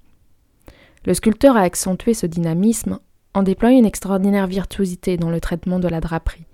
Le 1.04 1.14
sculpteur 1.14 1.56
a 1.56 1.62
accentué 1.62 2.14
ce 2.14 2.26
dynamisme 2.26 2.98
en 3.34 3.42
déployant 3.42 3.78
une 3.78 3.86
extraordinaire 3.86 4.46
virtuosité 4.46 5.16
dans 5.16 5.30
le 5.30 5.40
traitement 5.40 5.78
de 5.78 5.88
la 5.88 6.00
draperie. 6.00 6.44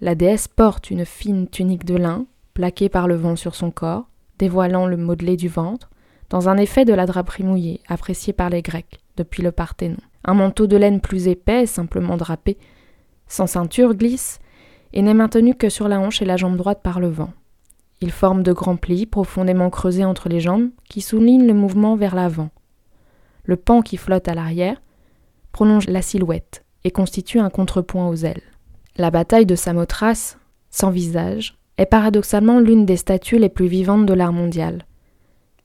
La 0.00 0.14
déesse 0.14 0.48
porte 0.48 0.90
une 0.90 1.04
fine 1.04 1.48
tunique 1.48 1.84
de 1.84 1.96
lin, 1.96 2.26
plaquée 2.52 2.88
par 2.88 3.06
le 3.06 3.14
vent 3.14 3.36
sur 3.36 3.54
son 3.54 3.70
corps, 3.70 4.08
dévoilant 4.38 4.86
le 4.86 4.96
modelé 4.96 5.36
du 5.36 5.48
ventre, 5.48 5.90
dans 6.30 6.48
un 6.48 6.56
effet 6.56 6.84
de 6.84 6.92
la 6.92 7.06
draperie 7.06 7.44
mouillée, 7.44 7.80
apprécié 7.86 8.32
par 8.32 8.50
les 8.50 8.62
Grecs 8.62 9.00
depuis 9.16 9.42
le 9.42 9.52
Parthénon. 9.52 9.98
Un 10.24 10.34
manteau 10.34 10.66
de 10.66 10.76
laine 10.76 11.00
plus 11.00 11.28
épais, 11.28 11.66
simplement 11.66 12.16
drapé, 12.16 12.58
sans 13.28 13.46
ceinture, 13.46 13.94
glisse, 13.94 14.40
et 14.92 15.02
n'est 15.02 15.14
maintenu 15.14 15.54
que 15.54 15.68
sur 15.68 15.88
la 15.88 16.00
hanche 16.00 16.22
et 16.22 16.24
la 16.24 16.36
jambe 16.36 16.56
droite 16.56 16.80
par 16.82 16.98
le 16.98 17.08
vent. 17.08 17.32
Il 18.00 18.10
forme 18.10 18.42
de 18.42 18.52
grands 18.52 18.76
plis 18.76 19.06
profondément 19.06 19.70
creusés 19.70 20.04
entre 20.04 20.28
les 20.28 20.40
jambes 20.40 20.70
qui 20.88 21.00
soulignent 21.00 21.46
le 21.46 21.54
mouvement 21.54 21.96
vers 21.96 22.14
l'avant. 22.14 22.50
Le 23.44 23.56
pan 23.56 23.82
qui 23.82 23.96
flotte 23.96 24.28
à 24.28 24.34
l'arrière 24.34 24.80
prolonge 25.52 25.86
la 25.86 26.02
silhouette 26.02 26.64
et 26.82 26.90
constitue 26.90 27.38
un 27.38 27.50
contrepoint 27.50 28.08
aux 28.08 28.16
ailes. 28.16 28.42
La 28.96 29.10
bataille 29.10 29.44
de 29.44 29.56
Samothrace, 29.56 30.38
sans 30.70 30.90
visage, 30.90 31.58
est 31.78 31.86
paradoxalement 31.86 32.60
l'une 32.60 32.86
des 32.86 32.96
statues 32.96 33.38
les 33.38 33.48
plus 33.48 33.66
vivantes 33.66 34.06
de 34.06 34.14
l'art 34.14 34.32
mondial. 34.32 34.86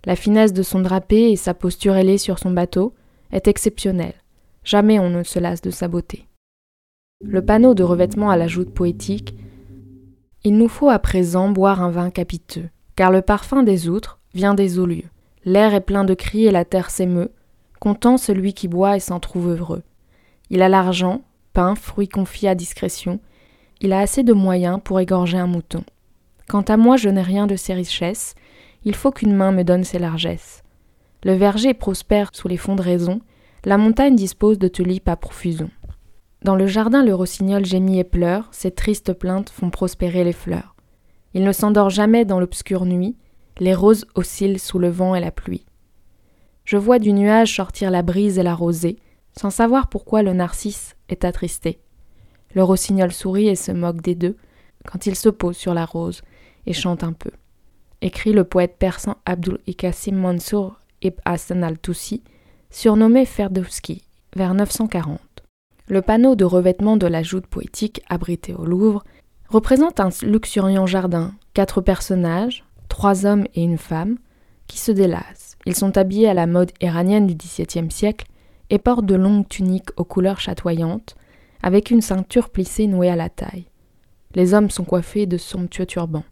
La 0.06 0.16
finesse 0.16 0.52
de 0.52 0.64
son 0.64 0.82
drapé 0.82 1.30
et 1.30 1.36
sa 1.36 1.54
posture 1.54 1.94
ailée 1.94 2.18
sur 2.18 2.40
son 2.40 2.50
bateau 2.50 2.96
est 3.32 3.48
exceptionnelle. 3.48 4.16
Jamais 4.64 4.98
on 4.98 5.12
ne 5.12 5.22
se 5.22 5.38
lasse 5.38 5.62
de 5.62 5.70
sa 5.70 5.88
beauté. 5.88 6.26
Le 7.22 7.46
panneau 7.46 7.76
de 7.76 7.84
revêtement 7.84 8.32
à 8.32 8.38
la 8.38 8.48
joute 8.48 8.74
poétique 8.74 9.36
Il 10.44 10.58
nous 10.58 10.70
faut 10.70 10.90
à 10.90 10.98
présent 10.98 11.50
boire 11.50 11.84
un 11.84 11.92
vin 11.92 12.10
capiteux, 12.10 12.70
car 12.96 13.12
le 13.12 13.22
parfum 13.22 13.62
des 13.62 13.90
outres 13.90 14.20
vient 14.34 14.56
des 14.56 14.80
eaux 14.80 14.88
lieux. 14.88 15.10
L'air 15.46 15.76
est 15.76 15.82
plein 15.82 16.04
de 16.04 16.16
cris 16.16 16.48
et 16.48 16.52
la 16.52 16.66
terre 16.66 16.90
s'émeut, 16.90 17.32
content 17.80 18.18
celui 18.18 18.54
qui 18.54 18.68
boit 18.68 18.96
et 18.96 19.00
s'en 19.00 19.20
trouve 19.20 19.50
heureux. 19.50 19.84
Il 20.50 20.64
a 20.64 20.70
l'argent, 20.70 21.22
fruit 21.76 22.08
confié 22.08 22.50
à 22.50 22.56
discrétion, 22.56 23.20
il 23.82 23.94
a 23.94 24.00
assez 24.00 24.24
de 24.24 24.34
moyens 24.34 24.80
pour 24.84 25.00
égorger 25.00 25.38
un 25.38 25.48
mouton. 25.48 25.84
Quant 26.48 26.62
à 26.62 26.78
moi, 26.78 26.98
je 26.98 27.10
n'ai 27.10 27.22
rien 27.22 27.48
de 27.48 27.56
ces 27.56 27.74
richesses, 27.74 28.36
il 28.84 28.96
faut 28.96 29.12
qu'une 29.12 29.36
main 29.36 29.52
me 29.52 29.64
donne 29.64 29.84
ses 29.84 30.00
largesses. 30.00 30.64
Le 31.24 31.34
verger 31.34 31.74
prospère 31.74 32.32
sous 32.34 32.48
les 32.48 32.58
fonds 32.58 32.76
de 32.76 32.82
raison, 32.82 33.20
la 33.66 33.78
montagne 33.78 34.16
dispose 34.16 34.58
de 34.58 34.68
tulipes 34.68 35.10
à 35.10 35.16
profusion. 35.16 35.70
Dans 36.44 36.56
le 36.56 36.68
jardin, 36.68 37.04
le 37.04 37.14
rossignol 37.14 37.66
gémit 37.66 38.00
et 38.00 38.06
pleure, 38.06 38.48
ses 38.52 38.72
tristes 38.72 39.14
plaintes 39.14 39.50
font 39.50 39.70
prospérer 39.70 40.24
les 40.24 40.34
fleurs. 40.34 40.76
Il 41.34 41.44
ne 41.44 41.52
s'endort 41.52 41.90
jamais 41.90 42.24
dans 42.26 42.40
l'obscure 42.40 42.86
nuit, 42.86 43.18
les 43.60 43.74
roses 43.74 44.06
oscillent 44.16 44.60
sous 44.60 44.80
le 44.80 44.90
vent 44.90 45.16
et 45.16 45.20
la 45.20 45.32
pluie. 45.32 45.66
Je 46.64 46.78
vois 46.78 47.00
du 47.00 47.12
nuage 47.12 47.56
sortir 47.56 47.92
la 47.92 48.02
brise 48.02 48.40
et 48.40 48.44
la 48.44 48.56
rosée, 48.56 48.98
sans 49.38 49.50
savoir 49.50 49.90
pourquoi 49.90 50.24
le 50.24 50.34
narcisse 50.34 50.96
est 51.10 51.26
attristé. 51.26 51.80
Le 52.54 52.64
rossignol 52.64 53.12
sourit 53.12 53.48
et 53.48 53.56
se 53.56 53.72
moque 53.72 54.02
des 54.02 54.16
deux 54.16 54.38
quand 54.86 55.06
il 55.06 55.16
se 55.16 55.30
pose 55.30 55.58
sur 55.58 55.74
la 55.74 55.86
rose 55.86 56.22
et 56.66 56.74
chante 56.74 57.04
un 57.04 57.14
peu. 57.14 57.32
Écrit 58.02 58.32
le 58.32 58.44
poète 58.44 58.78
persan 58.80 59.18
Abdul 59.26 59.60
Ikassim 59.68 60.16
Mansour 60.16 60.80
ibn 61.02 61.20
Hassan 61.26 61.64
al-Toussi, 61.64 62.24
surnommé 62.70 63.26
Ferdowski, 63.26 64.04
vers 64.36 64.54
940. 64.54 65.20
Le 65.88 66.02
panneau 66.02 66.36
de 66.36 66.46
revêtement 66.46 66.98
de 66.98 67.08
la 67.08 67.24
joute 67.24 67.48
poétique 67.48 68.02
abrité 68.10 68.54
au 68.54 68.66
Louvre 68.66 69.04
représente 69.48 70.00
un 70.00 70.10
luxuriant 70.22 70.86
jardin, 70.86 71.34
quatre 71.54 71.82
personnages, 71.82 72.64
trois 72.88 73.26
hommes 73.26 73.46
et 73.56 73.64
une 73.64 73.78
femme, 73.78 74.18
qui 74.68 74.78
se 74.78 74.92
délassent. 74.92 75.58
Ils 75.66 75.76
sont 75.76 75.98
habillés 75.98 76.30
à 76.30 76.34
la 76.34 76.48
mode 76.48 76.72
iranienne 76.80 77.28
du 77.28 77.36
XVIIe 77.36 77.92
siècle 77.92 78.28
et 78.70 78.80
portent 78.80 79.06
de 79.06 79.16
longues 79.16 79.48
tuniques 79.48 79.90
aux 79.98 80.04
couleurs 80.04 80.40
chatoyantes, 80.40 81.16
avec 81.62 81.92
une 81.92 82.02
ceinture 82.02 82.50
plissée 82.50 82.88
nouée 82.88 83.10
à 83.10 83.16
la 83.16 83.30
taille. 83.30 83.66
Les 84.36 84.54
hommes 84.54 84.70
sont 84.70 84.84
coiffés 84.84 85.26
de 85.26 85.38
somptueux 85.38 85.86
turbans. 85.86 86.24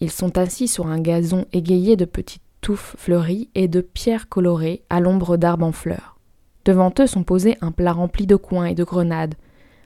Ils 0.00 0.10
sont 0.10 0.36
assis 0.36 0.68
sur 0.68 0.86
un 0.88 1.00
gazon 1.00 1.46
égayé 1.52 1.96
de 1.96 2.04
petites 2.04 2.42
touffes 2.60 2.96
fleuries 2.98 3.48
et 3.54 3.68
de 3.68 3.80
pierres 3.80 4.28
colorées 4.28 4.82
à 4.90 5.00
l'ombre 5.00 5.36
d'arbres 5.36 5.66
en 5.66 5.72
fleurs. 5.72 6.18
Devant 6.64 6.92
eux 6.98 7.06
sont 7.06 7.22
posés 7.22 7.56
un 7.60 7.70
plat 7.70 7.92
rempli 7.92 8.26
de 8.26 8.36
coins 8.36 8.66
et 8.66 8.74
de 8.74 8.84
grenades, 8.84 9.36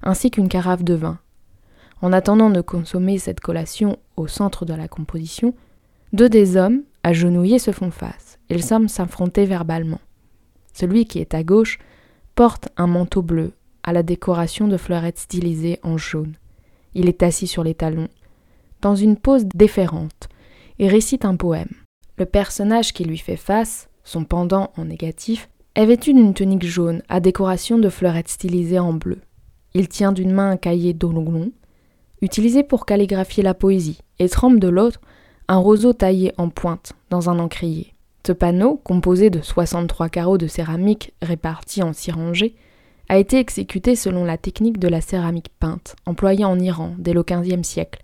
ainsi 0.02 0.30
qu'une 0.30 0.48
carafe 0.48 0.82
de 0.82 0.94
vin. 0.94 1.18
En 2.00 2.12
attendant 2.12 2.48
de 2.48 2.62
consommer 2.62 3.18
cette 3.18 3.40
collation 3.40 3.98
au 4.16 4.26
centre 4.26 4.64
de 4.64 4.72
la 4.72 4.88
composition, 4.88 5.54
deux 6.14 6.30
des 6.30 6.56
hommes, 6.56 6.82
agenouillés, 7.02 7.58
se 7.58 7.70
font 7.70 7.90
face. 7.90 8.38
Ils 8.48 8.64
semblent 8.64 8.88
s'affronter 8.88 9.44
verbalement. 9.44 10.00
Celui 10.80 11.04
qui 11.04 11.18
est 11.18 11.34
à 11.34 11.42
gauche 11.42 11.78
porte 12.34 12.70
un 12.78 12.86
manteau 12.86 13.20
bleu 13.20 13.52
à 13.82 13.92
la 13.92 14.02
décoration 14.02 14.66
de 14.66 14.78
fleurettes 14.78 15.18
stylisées 15.18 15.78
en 15.82 15.98
jaune. 15.98 16.36
Il 16.94 17.06
est 17.06 17.22
assis 17.22 17.46
sur 17.46 17.62
les 17.62 17.74
talons, 17.74 18.08
dans 18.80 18.96
une 18.96 19.18
pose 19.18 19.44
déférente, 19.44 20.30
et 20.78 20.88
récite 20.88 21.26
un 21.26 21.36
poème. 21.36 21.68
Le 22.16 22.24
personnage 22.24 22.94
qui 22.94 23.04
lui 23.04 23.18
fait 23.18 23.36
face, 23.36 23.90
son 24.04 24.24
pendant 24.24 24.72
en 24.78 24.86
négatif, 24.86 25.50
est 25.74 25.84
vêtu 25.84 26.14
d'une 26.14 26.32
tunique 26.32 26.64
jaune 26.64 27.02
à 27.10 27.20
décoration 27.20 27.76
de 27.76 27.90
fleurettes 27.90 28.28
stylisées 28.28 28.78
en 28.78 28.94
bleu. 28.94 29.20
Il 29.74 29.86
tient 29.86 30.12
d'une 30.12 30.32
main 30.32 30.52
un 30.52 30.56
cahier 30.56 30.94
d'olonglon, 30.94 31.52
utilisé 32.22 32.62
pour 32.62 32.86
calligraphier 32.86 33.42
la 33.42 33.52
poésie, 33.52 34.00
et 34.18 34.30
trempe 34.30 34.58
de 34.58 34.68
l'autre 34.68 35.02
un 35.46 35.58
roseau 35.58 35.92
taillé 35.92 36.32
en 36.38 36.48
pointe 36.48 36.94
dans 37.10 37.28
un 37.28 37.38
encrier. 37.38 37.92
Ce 38.26 38.32
panneau, 38.32 38.80
composé 38.84 39.30
de 39.30 39.40
63 39.40 40.08
carreaux 40.08 40.38
de 40.38 40.46
céramique 40.46 41.12
répartis 41.22 41.82
en 41.82 41.92
six 41.92 42.10
rangées, 42.10 42.54
a 43.08 43.18
été 43.18 43.38
exécuté 43.38 43.96
selon 43.96 44.24
la 44.24 44.38
technique 44.38 44.78
de 44.78 44.88
la 44.88 45.00
céramique 45.00 45.50
peinte, 45.58 45.96
employée 46.06 46.44
en 46.44 46.58
Iran 46.58 46.94
dès 46.98 47.12
le 47.12 47.22
XVe 47.22 47.62
siècle, 47.62 48.02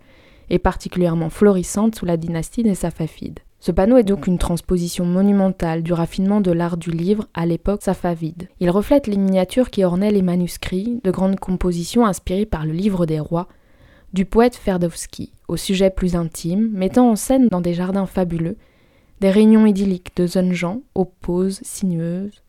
et 0.49 0.59
particulièrement 0.59 1.29
florissante 1.29 1.95
sous 1.95 2.05
la 2.05 2.17
dynastie 2.17 2.63
des 2.63 2.75
Safavides. 2.75 3.39
Ce 3.59 3.71
panneau 3.71 3.97
est 3.97 4.03
donc 4.03 4.27
une 4.27 4.37
transposition 4.37 5.05
monumentale 5.05 5.81
du 5.81 5.91
raffinement 5.91 6.41
de 6.41 6.51
l'art 6.51 6.77
du 6.77 6.91
livre 6.91 7.27
à 7.33 7.45
l'époque 7.45 7.81
safavide. 7.81 8.49
Il 8.59 8.69
reflète 8.69 9.07
les 9.07 9.17
miniatures 9.17 9.71
qui 9.71 9.83
ornaient 9.83 10.11
les 10.11 10.21
manuscrits 10.21 11.01
de 11.03 11.11
grandes 11.11 11.39
compositions 11.39 12.05
inspirées 12.05 12.45
par 12.45 12.65
le 12.65 12.73
livre 12.73 13.05
des 13.05 13.19
rois 13.19 13.47
du 14.13 14.25
poète 14.25 14.55
Ferdowski, 14.55 15.33
au 15.47 15.57
sujet 15.57 15.89
plus 15.89 16.15
intime, 16.15 16.69
mettant 16.71 17.09
en 17.09 17.15
scène 17.15 17.47
dans 17.47 17.61
des 17.61 17.73
jardins 17.73 18.05
fabuleux 18.05 18.57
des 19.19 19.31
réunions 19.31 19.65
idylliques 19.65 20.15
de 20.15 20.27
jeunes 20.27 20.53
gens 20.53 20.81
aux 20.95 21.05
poses 21.05 21.59
sinueuses 21.63 22.43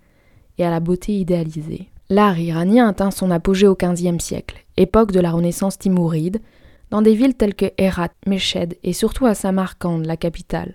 et 0.58 0.64
à 0.64 0.70
la 0.70 0.80
beauté 0.80 1.12
idéalisée. 1.12 1.88
L'art 2.10 2.38
iranien 2.38 2.88
atteint 2.88 3.10
son 3.10 3.30
apogée 3.30 3.66
au 3.66 3.76
XVe 3.76 4.18
siècle, 4.18 4.64
époque 4.76 5.12
de 5.12 5.20
la 5.20 5.30
Renaissance 5.30 5.78
timouride, 5.78 6.40
dans 6.90 7.02
des 7.02 7.14
villes 7.14 7.34
telles 7.34 7.54
que 7.54 7.70
Herat, 7.76 8.08
Meshed 8.26 8.78
et 8.82 8.92
surtout 8.92 9.26
à 9.26 9.34
Samarcande, 9.34 10.06
la 10.06 10.16
capitale. 10.16 10.75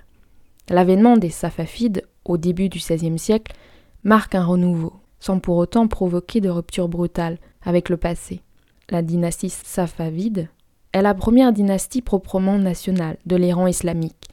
L'avènement 0.69 1.17
des 1.17 1.31
Safafides 1.31 2.03
au 2.23 2.37
début 2.37 2.69
du 2.69 2.77
XVIe 2.77 3.17
siècle 3.17 3.55
marque 4.03 4.35
un 4.35 4.45
renouveau, 4.45 4.93
sans 5.19 5.39
pour 5.39 5.57
autant 5.57 5.87
provoquer 5.87 6.39
de 6.39 6.49
rupture 6.49 6.87
brutale 6.87 7.37
avec 7.63 7.89
le 7.89 7.97
passé. 7.97 8.41
La 8.89 9.01
dynastie 9.01 9.49
Safavide 9.49 10.49
est 10.91 11.01
la 11.01 11.15
première 11.15 11.51
dynastie 11.51 12.01
proprement 12.01 12.59
nationale 12.59 13.17
de 13.25 13.35
l'Iran 13.35 13.67
islamique, 13.67 14.27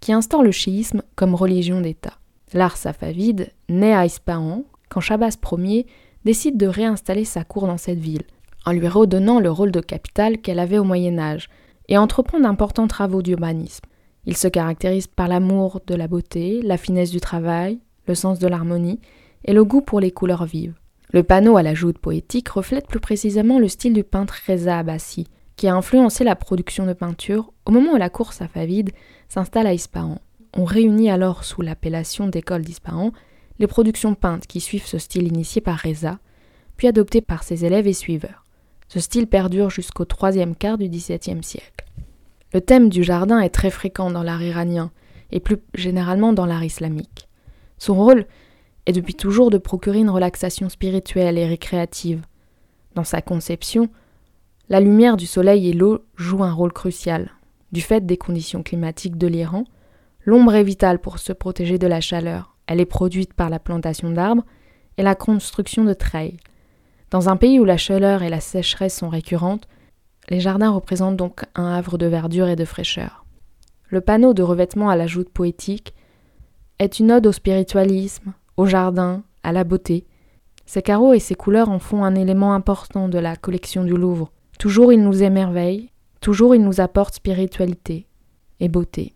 qui 0.00 0.12
instaure 0.12 0.42
le 0.42 0.52
chiisme 0.52 1.02
comme 1.14 1.34
religion 1.34 1.80
d'État. 1.80 2.18
L'art 2.52 2.76
safavide 2.76 3.52
naît 3.68 3.94
à 3.94 4.06
Ispahan 4.06 4.64
quand 4.88 5.00
Shabazz 5.00 5.38
Ier 5.52 5.86
décide 6.24 6.56
de 6.56 6.66
réinstaller 6.66 7.24
sa 7.24 7.44
cour 7.44 7.66
dans 7.66 7.76
cette 7.76 7.98
ville, 7.98 8.24
en 8.64 8.72
lui 8.72 8.88
redonnant 8.88 9.40
le 9.40 9.50
rôle 9.50 9.72
de 9.72 9.80
capitale 9.80 10.38
qu'elle 10.38 10.58
avait 10.58 10.78
au 10.78 10.84
Moyen 10.84 11.18
Âge, 11.18 11.48
et 11.88 11.96
entreprend 11.96 12.40
d'importants 12.40 12.86
travaux 12.86 13.22
d'urbanisme. 13.22 13.84
Il 14.26 14.36
se 14.36 14.48
caractérise 14.48 15.06
par 15.06 15.28
l'amour 15.28 15.80
de 15.86 15.94
la 15.94 16.06
beauté, 16.06 16.60
la 16.62 16.76
finesse 16.76 17.10
du 17.10 17.20
travail, 17.20 17.78
le 18.06 18.14
sens 18.14 18.38
de 18.38 18.46
l'harmonie 18.46 19.00
et 19.44 19.52
le 19.52 19.64
goût 19.64 19.80
pour 19.80 20.00
les 20.00 20.10
couleurs 20.10 20.44
vives. 20.44 20.74
Le 21.12 21.22
panneau 21.22 21.56
à 21.56 21.62
la 21.62 21.74
joute 21.74 21.98
poétique 21.98 22.50
reflète 22.50 22.86
plus 22.86 23.00
précisément 23.00 23.58
le 23.58 23.68
style 23.68 23.94
du 23.94 24.04
peintre 24.04 24.36
Reza 24.46 24.78
Abbasi, 24.78 25.26
qui 25.58 25.66
a 25.66 25.74
influencé 25.74 26.22
la 26.24 26.36
production 26.36 26.86
de 26.86 26.92
peinture 26.92 27.52
au 27.66 27.72
moment 27.72 27.92
où 27.92 27.96
la 27.96 28.08
cour 28.08 28.32
safavide 28.32 28.92
s'installe 29.28 29.66
à 29.66 29.74
Ispahan. 29.74 30.20
On 30.56 30.64
réunit 30.64 31.10
alors 31.10 31.44
sous 31.44 31.62
l'appellation 31.62 32.28
d'école 32.28 32.62
d'Ispahan 32.62 33.12
les 33.58 33.66
productions 33.66 34.14
peintes 34.14 34.46
qui 34.46 34.60
suivent 34.60 34.86
ce 34.86 34.98
style 34.98 35.26
initié 35.26 35.60
par 35.60 35.80
Reza, 35.80 36.20
puis 36.76 36.86
adopté 36.86 37.20
par 37.20 37.42
ses 37.42 37.64
élèves 37.64 37.88
et 37.88 37.92
suiveurs. 37.92 38.44
Ce 38.86 39.00
style 39.00 39.26
perdure 39.26 39.68
jusqu'au 39.68 40.04
troisième 40.04 40.54
quart 40.54 40.78
du 40.78 40.88
XVIIe 40.88 41.42
siècle. 41.42 41.84
Le 42.54 42.60
thème 42.60 42.88
du 42.88 43.02
jardin 43.02 43.40
est 43.40 43.50
très 43.50 43.70
fréquent 43.70 44.12
dans 44.12 44.22
l'art 44.22 44.42
iranien, 44.42 44.92
et 45.32 45.40
plus 45.40 45.58
généralement 45.74 46.32
dans 46.32 46.46
l'art 46.46 46.64
islamique. 46.64 47.28
Son 47.78 47.96
rôle 47.96 48.26
est 48.86 48.92
depuis 48.92 49.14
toujours 49.14 49.50
de 49.50 49.58
procurer 49.58 49.98
une 49.98 50.08
relaxation 50.08 50.68
spirituelle 50.68 51.36
et 51.36 51.46
récréative. 51.46 52.22
Dans 52.94 53.04
sa 53.04 53.20
conception, 53.20 53.90
la 54.68 54.80
lumière 54.80 55.16
du 55.16 55.26
soleil 55.26 55.68
et 55.68 55.72
l'eau 55.72 56.04
jouent 56.16 56.44
un 56.44 56.52
rôle 56.52 56.72
crucial. 56.72 57.30
Du 57.72 57.80
fait 57.80 58.04
des 58.04 58.16
conditions 58.16 58.62
climatiques 58.62 59.16
de 59.16 59.26
l'Iran, 59.26 59.64
l'ombre 60.24 60.54
est 60.54 60.64
vitale 60.64 60.98
pour 60.98 61.18
se 61.18 61.32
protéger 61.32 61.78
de 61.78 61.86
la 61.86 62.00
chaleur. 62.00 62.56
Elle 62.66 62.80
est 62.80 62.86
produite 62.86 63.32
par 63.32 63.48
la 63.48 63.58
plantation 63.58 64.10
d'arbres 64.10 64.44
et 64.98 65.02
la 65.02 65.14
construction 65.14 65.84
de 65.84 65.94
treilles. 65.94 66.36
Dans 67.10 67.30
un 67.30 67.36
pays 67.36 67.58
où 67.58 67.64
la 67.64 67.78
chaleur 67.78 68.22
et 68.22 68.28
la 68.28 68.40
sécheresse 68.40 68.98
sont 68.98 69.08
récurrentes, 69.08 69.66
les 70.28 70.40
jardins 70.40 70.70
représentent 70.70 71.16
donc 71.16 71.44
un 71.54 71.72
havre 71.72 71.96
de 71.96 72.06
verdure 72.06 72.48
et 72.48 72.56
de 72.56 72.66
fraîcheur. 72.66 73.24
Le 73.88 74.02
panneau 74.02 74.34
de 74.34 74.42
revêtement 74.42 74.90
à 74.90 74.96
la 74.96 75.06
joute 75.06 75.30
poétique 75.30 75.94
est 76.78 77.00
une 77.00 77.10
ode 77.10 77.26
au 77.26 77.32
spiritualisme, 77.32 78.34
au 78.58 78.66
jardin, 78.66 79.22
à 79.42 79.52
la 79.52 79.64
beauté. 79.64 80.06
Ces 80.66 80.82
carreaux 80.82 81.14
et 81.14 81.20
ces 81.20 81.34
couleurs 81.34 81.70
en 81.70 81.78
font 81.78 82.04
un 82.04 82.14
élément 82.14 82.52
important 82.52 83.08
de 83.08 83.18
la 83.18 83.36
collection 83.36 83.84
du 83.84 83.96
Louvre. 83.96 84.30
Toujours 84.58 84.92
il 84.92 85.02
nous 85.02 85.22
émerveille, 85.22 85.90
toujours 86.20 86.54
il 86.54 86.62
nous 86.62 86.80
apporte 86.80 87.14
spiritualité 87.14 88.06
et 88.58 88.68
beauté. 88.68 89.14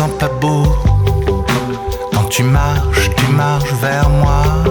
sens 0.00 0.10
pas 0.20 0.28
beau. 0.40 0.62
Quand 2.12 2.28
tu 2.30 2.44
marches, 2.44 3.10
tu 3.16 3.26
marches 3.32 3.72
vers 3.82 4.08
moi. 4.08 4.69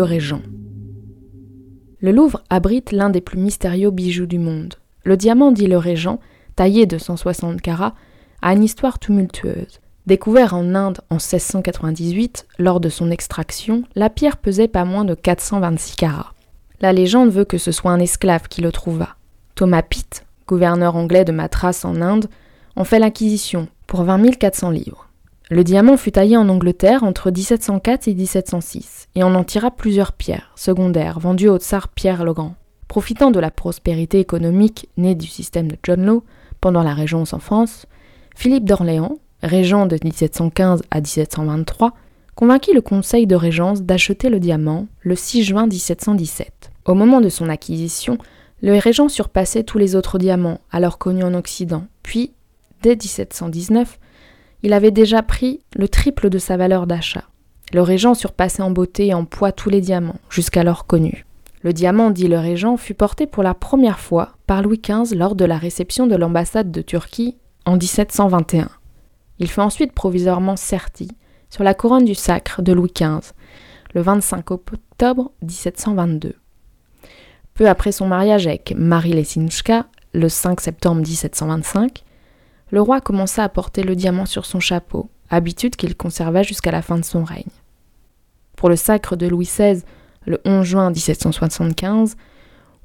Le 0.00 0.04
régent. 0.04 0.40
Le 2.00 2.10
Louvre 2.10 2.42
abrite 2.48 2.90
l'un 2.90 3.10
des 3.10 3.20
plus 3.20 3.38
mystérieux 3.38 3.90
bijoux 3.90 4.24
du 4.24 4.38
monde. 4.38 4.76
Le 5.04 5.18
diamant, 5.18 5.52
dit 5.52 5.66
le 5.66 5.76
régent, 5.76 6.20
taillé 6.56 6.86
de 6.86 6.96
160 6.96 7.60
carats, 7.60 7.94
a 8.40 8.54
une 8.54 8.64
histoire 8.64 8.98
tumultueuse. 8.98 9.80
Découvert 10.06 10.54
en 10.54 10.74
Inde 10.74 11.02
en 11.10 11.16
1698, 11.16 12.46
lors 12.58 12.80
de 12.80 12.88
son 12.88 13.10
extraction, 13.10 13.82
la 13.94 14.08
pierre 14.08 14.38
pesait 14.38 14.68
pas 14.68 14.86
moins 14.86 15.04
de 15.04 15.14
426 15.14 15.96
carats. 15.96 16.32
La 16.80 16.94
légende 16.94 17.28
veut 17.28 17.44
que 17.44 17.58
ce 17.58 17.70
soit 17.70 17.92
un 17.92 18.00
esclave 18.00 18.48
qui 18.48 18.62
le 18.62 18.72
trouva. 18.72 19.16
Thomas 19.54 19.82
Pitt, 19.82 20.24
gouverneur 20.48 20.96
anglais 20.96 21.26
de 21.26 21.32
Madras 21.32 21.82
en 21.84 22.00
Inde, 22.00 22.30
en 22.74 22.84
fait 22.84 23.00
l'acquisition 23.00 23.68
pour 23.86 24.04
20 24.04 24.30
400 24.38 24.70
livres. 24.70 25.09
Le 25.52 25.64
diamant 25.64 25.96
fut 25.96 26.12
taillé 26.12 26.36
en 26.36 26.48
Angleterre 26.48 27.02
entre 27.02 27.32
1704 27.32 28.06
et 28.06 28.14
1706, 28.14 29.08
et 29.16 29.24
on 29.24 29.34
en 29.34 29.42
tira 29.42 29.72
plusieurs 29.72 30.12
pierres 30.12 30.52
secondaires 30.54 31.18
vendues 31.18 31.48
au 31.48 31.58
tsar 31.58 31.88
Pierre 31.88 32.22
le 32.22 32.32
Grand. 32.32 32.54
Profitant 32.86 33.32
de 33.32 33.40
la 33.40 33.50
prospérité 33.50 34.20
économique 34.20 34.88
née 34.96 35.16
du 35.16 35.26
système 35.26 35.66
de 35.66 35.76
John 35.82 36.06
Law 36.06 36.22
pendant 36.60 36.84
la 36.84 36.94
régence 36.94 37.32
en 37.32 37.40
France, 37.40 37.86
Philippe 38.36 38.64
d'Orléans, 38.64 39.18
régent 39.42 39.86
de 39.86 39.98
1715 40.00 40.82
à 40.92 41.00
1723, 41.00 41.94
convainquit 42.36 42.72
le 42.72 42.80
conseil 42.80 43.26
de 43.26 43.34
régence 43.34 43.82
d'acheter 43.82 44.28
le 44.28 44.38
diamant 44.38 44.86
le 45.00 45.16
6 45.16 45.42
juin 45.42 45.66
1717. 45.66 46.70
Au 46.84 46.94
moment 46.94 47.20
de 47.20 47.28
son 47.28 47.48
acquisition, 47.48 48.18
le 48.62 48.78
régent 48.78 49.08
surpassait 49.08 49.64
tous 49.64 49.78
les 49.78 49.96
autres 49.96 50.18
diamants 50.18 50.60
alors 50.70 50.98
connus 50.98 51.24
en 51.24 51.34
Occident, 51.34 51.86
puis, 52.04 52.34
dès 52.82 52.90
1719, 52.94 53.98
il 54.62 54.72
avait 54.72 54.90
déjà 54.90 55.22
pris 55.22 55.60
le 55.74 55.88
triple 55.88 56.30
de 56.30 56.38
sa 56.38 56.56
valeur 56.56 56.86
d'achat. 56.86 57.24
Le 57.72 57.82
régent 57.82 58.14
surpassait 58.14 58.62
en 58.62 58.70
beauté 58.70 59.08
et 59.08 59.14
en 59.14 59.24
poids 59.24 59.52
tous 59.52 59.70
les 59.70 59.80
diamants, 59.80 60.18
jusqu'alors 60.28 60.86
connus. 60.86 61.24
Le 61.62 61.72
diamant, 61.72 62.10
dit 62.10 62.26
le 62.26 62.38
régent, 62.38 62.76
fut 62.76 62.94
porté 62.94 63.26
pour 63.26 63.42
la 63.42 63.54
première 63.54 64.00
fois 64.00 64.32
par 64.46 64.62
Louis 64.62 64.80
XV 64.82 65.14
lors 65.14 65.34
de 65.34 65.44
la 65.44 65.58
réception 65.58 66.06
de 66.06 66.16
l'ambassade 66.16 66.72
de 66.72 66.82
Turquie 66.82 67.36
en 67.66 67.76
1721. 67.76 68.68
Il 69.38 69.48
fut 69.48 69.60
ensuite 69.60 69.92
provisoirement 69.92 70.56
serti 70.56 71.08
sur 71.50 71.62
la 71.62 71.74
couronne 71.74 72.04
du 72.04 72.14
sacre 72.14 72.62
de 72.62 72.72
Louis 72.72 72.92
XV, 72.94 73.32
le 73.94 74.00
25 74.00 74.50
octobre 74.50 75.32
1722. 75.42 76.34
Peu 77.54 77.68
après 77.68 77.92
son 77.92 78.06
mariage 78.06 78.46
avec 78.46 78.74
Marie 78.76 79.12
Lesinska, 79.12 79.86
le 80.12 80.28
5 80.28 80.60
septembre 80.60 81.02
1725, 81.02 82.04
le 82.70 82.80
roi 82.80 83.00
commença 83.00 83.44
à 83.44 83.48
porter 83.48 83.82
le 83.82 83.96
diamant 83.96 84.26
sur 84.26 84.46
son 84.46 84.60
chapeau, 84.60 85.08
habitude 85.28 85.76
qu'il 85.76 85.96
conserva 85.96 86.42
jusqu'à 86.42 86.70
la 86.70 86.82
fin 86.82 86.98
de 86.98 87.04
son 87.04 87.24
règne. 87.24 87.44
Pour 88.56 88.68
le 88.68 88.76
sacre 88.76 89.16
de 89.16 89.26
Louis 89.26 89.46
XVI, 89.46 89.82
le 90.26 90.40
11 90.44 90.64
juin 90.64 90.90
1775, 90.90 92.16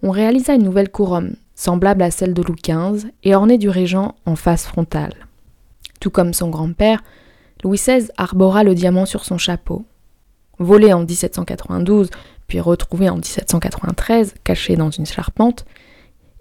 on 0.01 0.11
réalisa 0.11 0.53
une 0.53 0.63
nouvelle 0.63 0.89
couronne, 0.89 1.35
semblable 1.55 2.01
à 2.01 2.11
celle 2.11 2.33
de 2.33 2.41
Louis 2.41 2.61
XV 2.63 3.09
et 3.23 3.35
ornée 3.35 3.57
du 3.57 3.69
régent 3.69 4.15
en 4.25 4.35
face 4.35 4.65
frontale. 4.65 5.13
Tout 5.99 6.09
comme 6.09 6.33
son 6.33 6.49
grand-père, 6.49 7.03
Louis 7.63 7.77
XVI 7.77 8.09
arbora 8.17 8.63
le 8.63 8.75
diamant 8.75 9.05
sur 9.05 9.25
son 9.25 9.37
chapeau. 9.37 9.85
Volé 10.59 10.93
en 10.93 10.99
1792, 10.99 12.09
puis 12.47 12.59
retrouvé 12.59 13.09
en 13.09 13.15
1793, 13.15 14.35
caché 14.43 14.75
dans 14.75 14.91
une 14.91 15.05
charpente, 15.05 15.65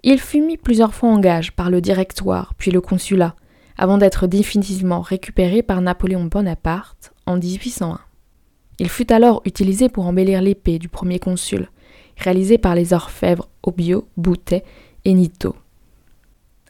il 0.07 0.19
fut 0.19 0.39
mis 0.39 0.55
plusieurs 0.55 0.93
fois 0.93 1.09
en 1.09 1.17
gage 1.17 1.51
par 1.53 1.71
le 1.71 1.81
directoire, 1.81 2.53
puis 2.59 2.69
le 2.69 2.79
consulat, 2.79 3.35
avant 3.75 3.97
d'être 3.97 4.27
définitivement 4.27 5.01
récupéré 5.01 5.63
par 5.63 5.81
Napoléon 5.81 6.25
Bonaparte 6.25 7.11
en 7.25 7.37
1801. 7.37 7.99
Il 8.77 8.89
fut 8.89 9.11
alors 9.11 9.41
utilisé 9.45 9.89
pour 9.89 10.05
embellir 10.05 10.43
l'épée 10.43 10.77
du 10.77 10.89
premier 10.89 11.17
consul, 11.17 11.69
réalisée 12.17 12.59
par 12.59 12.75
les 12.75 12.93
orfèvres 12.93 13.49
Obio, 13.63 14.07
Boutet 14.15 14.63
et 15.05 15.13
Nito. 15.15 15.55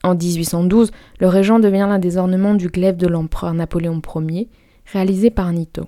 En 0.02 0.16
1812, 0.16 0.92
le 1.20 1.28
régent 1.28 1.60
devient 1.60 1.88
l'un 1.90 2.00
des 2.00 2.16
ornements 2.16 2.56
du 2.56 2.70
glaive 2.70 2.96
de 2.96 3.08
l'empereur 3.08 3.54
Napoléon 3.54 4.02
Ier, 4.30 4.48
réalisé 4.86 5.30
par 5.30 5.52
Nito. 5.52 5.88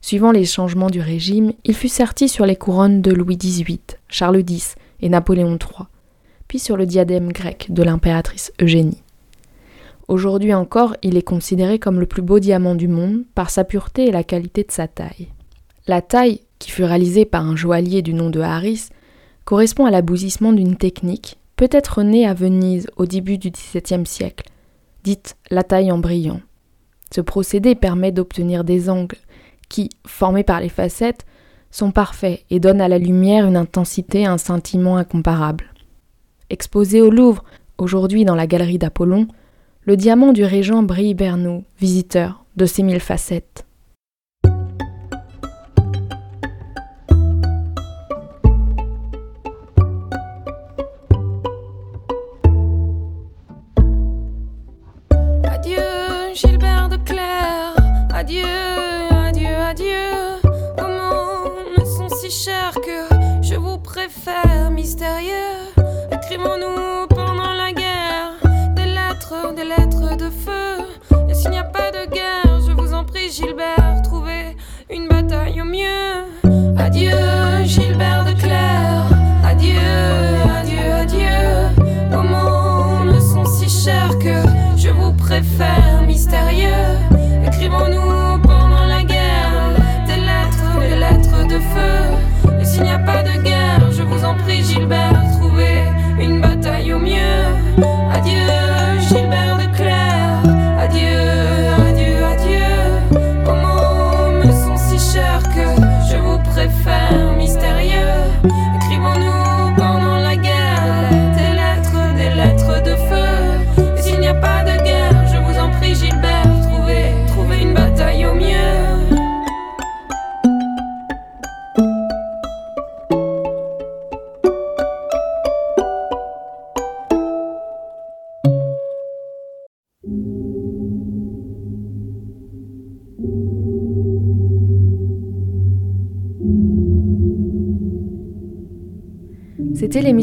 Suivant 0.00 0.30
les 0.30 0.44
changements 0.44 0.90
du 0.90 1.00
régime, 1.00 1.52
il 1.64 1.74
fut 1.74 1.88
serti 1.88 2.28
sur 2.28 2.46
les 2.46 2.56
couronnes 2.56 3.02
de 3.02 3.10
Louis 3.10 3.36
XVIII, 3.36 3.80
Charles 4.08 4.44
X 4.48 4.76
et 5.00 5.08
Napoléon 5.08 5.58
III, 5.58 5.88
sur 6.58 6.76
le 6.76 6.86
diadème 6.86 7.32
grec 7.32 7.66
de 7.70 7.82
l'impératrice 7.82 8.52
Eugénie. 8.60 9.02
Aujourd'hui 10.08 10.52
encore, 10.52 10.96
il 11.02 11.16
est 11.16 11.22
considéré 11.22 11.78
comme 11.78 12.00
le 12.00 12.06
plus 12.06 12.22
beau 12.22 12.38
diamant 12.38 12.74
du 12.74 12.88
monde 12.88 13.22
par 13.34 13.50
sa 13.50 13.64
pureté 13.64 14.06
et 14.06 14.12
la 14.12 14.24
qualité 14.24 14.62
de 14.62 14.72
sa 14.72 14.88
taille. 14.88 15.28
La 15.86 16.02
taille, 16.02 16.40
qui 16.58 16.70
fut 16.70 16.84
réalisée 16.84 17.24
par 17.24 17.46
un 17.46 17.56
joaillier 17.56 18.02
du 18.02 18.14
nom 18.14 18.30
de 18.30 18.40
Harris, 18.40 18.88
correspond 19.44 19.86
à 19.86 19.90
l'aboutissement 19.90 20.52
d'une 20.52 20.76
technique, 20.76 21.38
peut-être 21.56 22.02
née 22.02 22.26
à 22.26 22.34
Venise 22.34 22.88
au 22.96 23.06
début 23.06 23.38
du 23.38 23.50
XVIIe 23.50 24.06
siècle, 24.06 24.48
dite 25.04 25.36
la 25.50 25.62
taille 25.62 25.90
en 25.90 25.98
brillant. 25.98 26.40
Ce 27.14 27.20
procédé 27.20 27.74
permet 27.74 28.12
d'obtenir 28.12 28.64
des 28.64 28.88
angles 28.88 29.18
qui, 29.68 29.90
formés 30.06 30.44
par 30.44 30.60
les 30.60 30.68
facettes, 30.68 31.24
sont 31.70 31.90
parfaits 31.90 32.44
et 32.50 32.60
donnent 32.60 32.80
à 32.80 32.88
la 32.88 32.98
lumière 32.98 33.46
une 33.46 33.56
intensité 33.56 34.20
et 34.20 34.26
un 34.26 34.38
scintillement 34.38 34.98
incomparables. 34.98 35.71
Exposé 36.52 37.00
au 37.00 37.08
Louvre, 37.08 37.44
aujourd'hui 37.78 38.26
dans 38.26 38.34
la 38.34 38.46
galerie 38.46 38.76
d'Apollon, 38.76 39.26
le 39.84 39.96
diamant 39.96 40.34
du 40.34 40.44
régent 40.44 40.82
brille 40.82 41.14
vers 41.14 41.38
nous, 41.38 41.64
visiteurs, 41.80 42.44
de 42.56 42.66
ses 42.66 42.82
mille 42.82 43.00
facettes. 43.00 43.61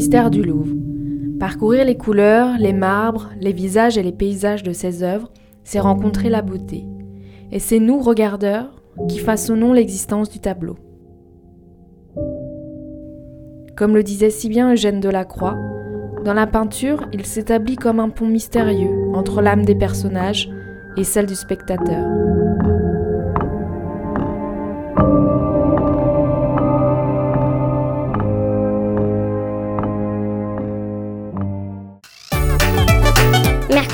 du 0.08 0.42
Louvre. 0.42 0.74
Parcourir 1.38 1.84
les 1.84 1.96
couleurs, 1.96 2.56
les 2.58 2.72
marbres, 2.72 3.30
les 3.38 3.52
visages 3.52 3.98
et 3.98 4.02
les 4.02 4.12
paysages 4.12 4.62
de 4.62 4.72
ses 4.72 5.02
œuvres, 5.02 5.30
c'est 5.62 5.78
rencontrer 5.78 6.30
la 6.30 6.40
beauté. 6.40 6.86
Et 7.52 7.58
c'est 7.58 7.80
nous, 7.80 8.00
regardeurs, 8.00 8.82
qui 9.08 9.18
façonnons 9.18 9.74
l'existence 9.74 10.30
du 10.30 10.40
tableau. 10.40 10.76
Comme 13.76 13.94
le 13.94 14.02
disait 14.02 14.30
si 14.30 14.48
bien 14.48 14.72
Eugène 14.72 15.00
Delacroix, 15.00 15.58
dans 16.24 16.34
la 16.34 16.46
peinture, 16.46 17.06
il 17.12 17.26
s'établit 17.26 17.76
comme 17.76 18.00
un 18.00 18.08
pont 18.08 18.26
mystérieux 18.26 19.12
entre 19.14 19.42
l'âme 19.42 19.64
des 19.64 19.74
personnages 19.74 20.50
et 20.96 21.04
celle 21.04 21.26
du 21.26 21.34
spectateur. 21.34 22.06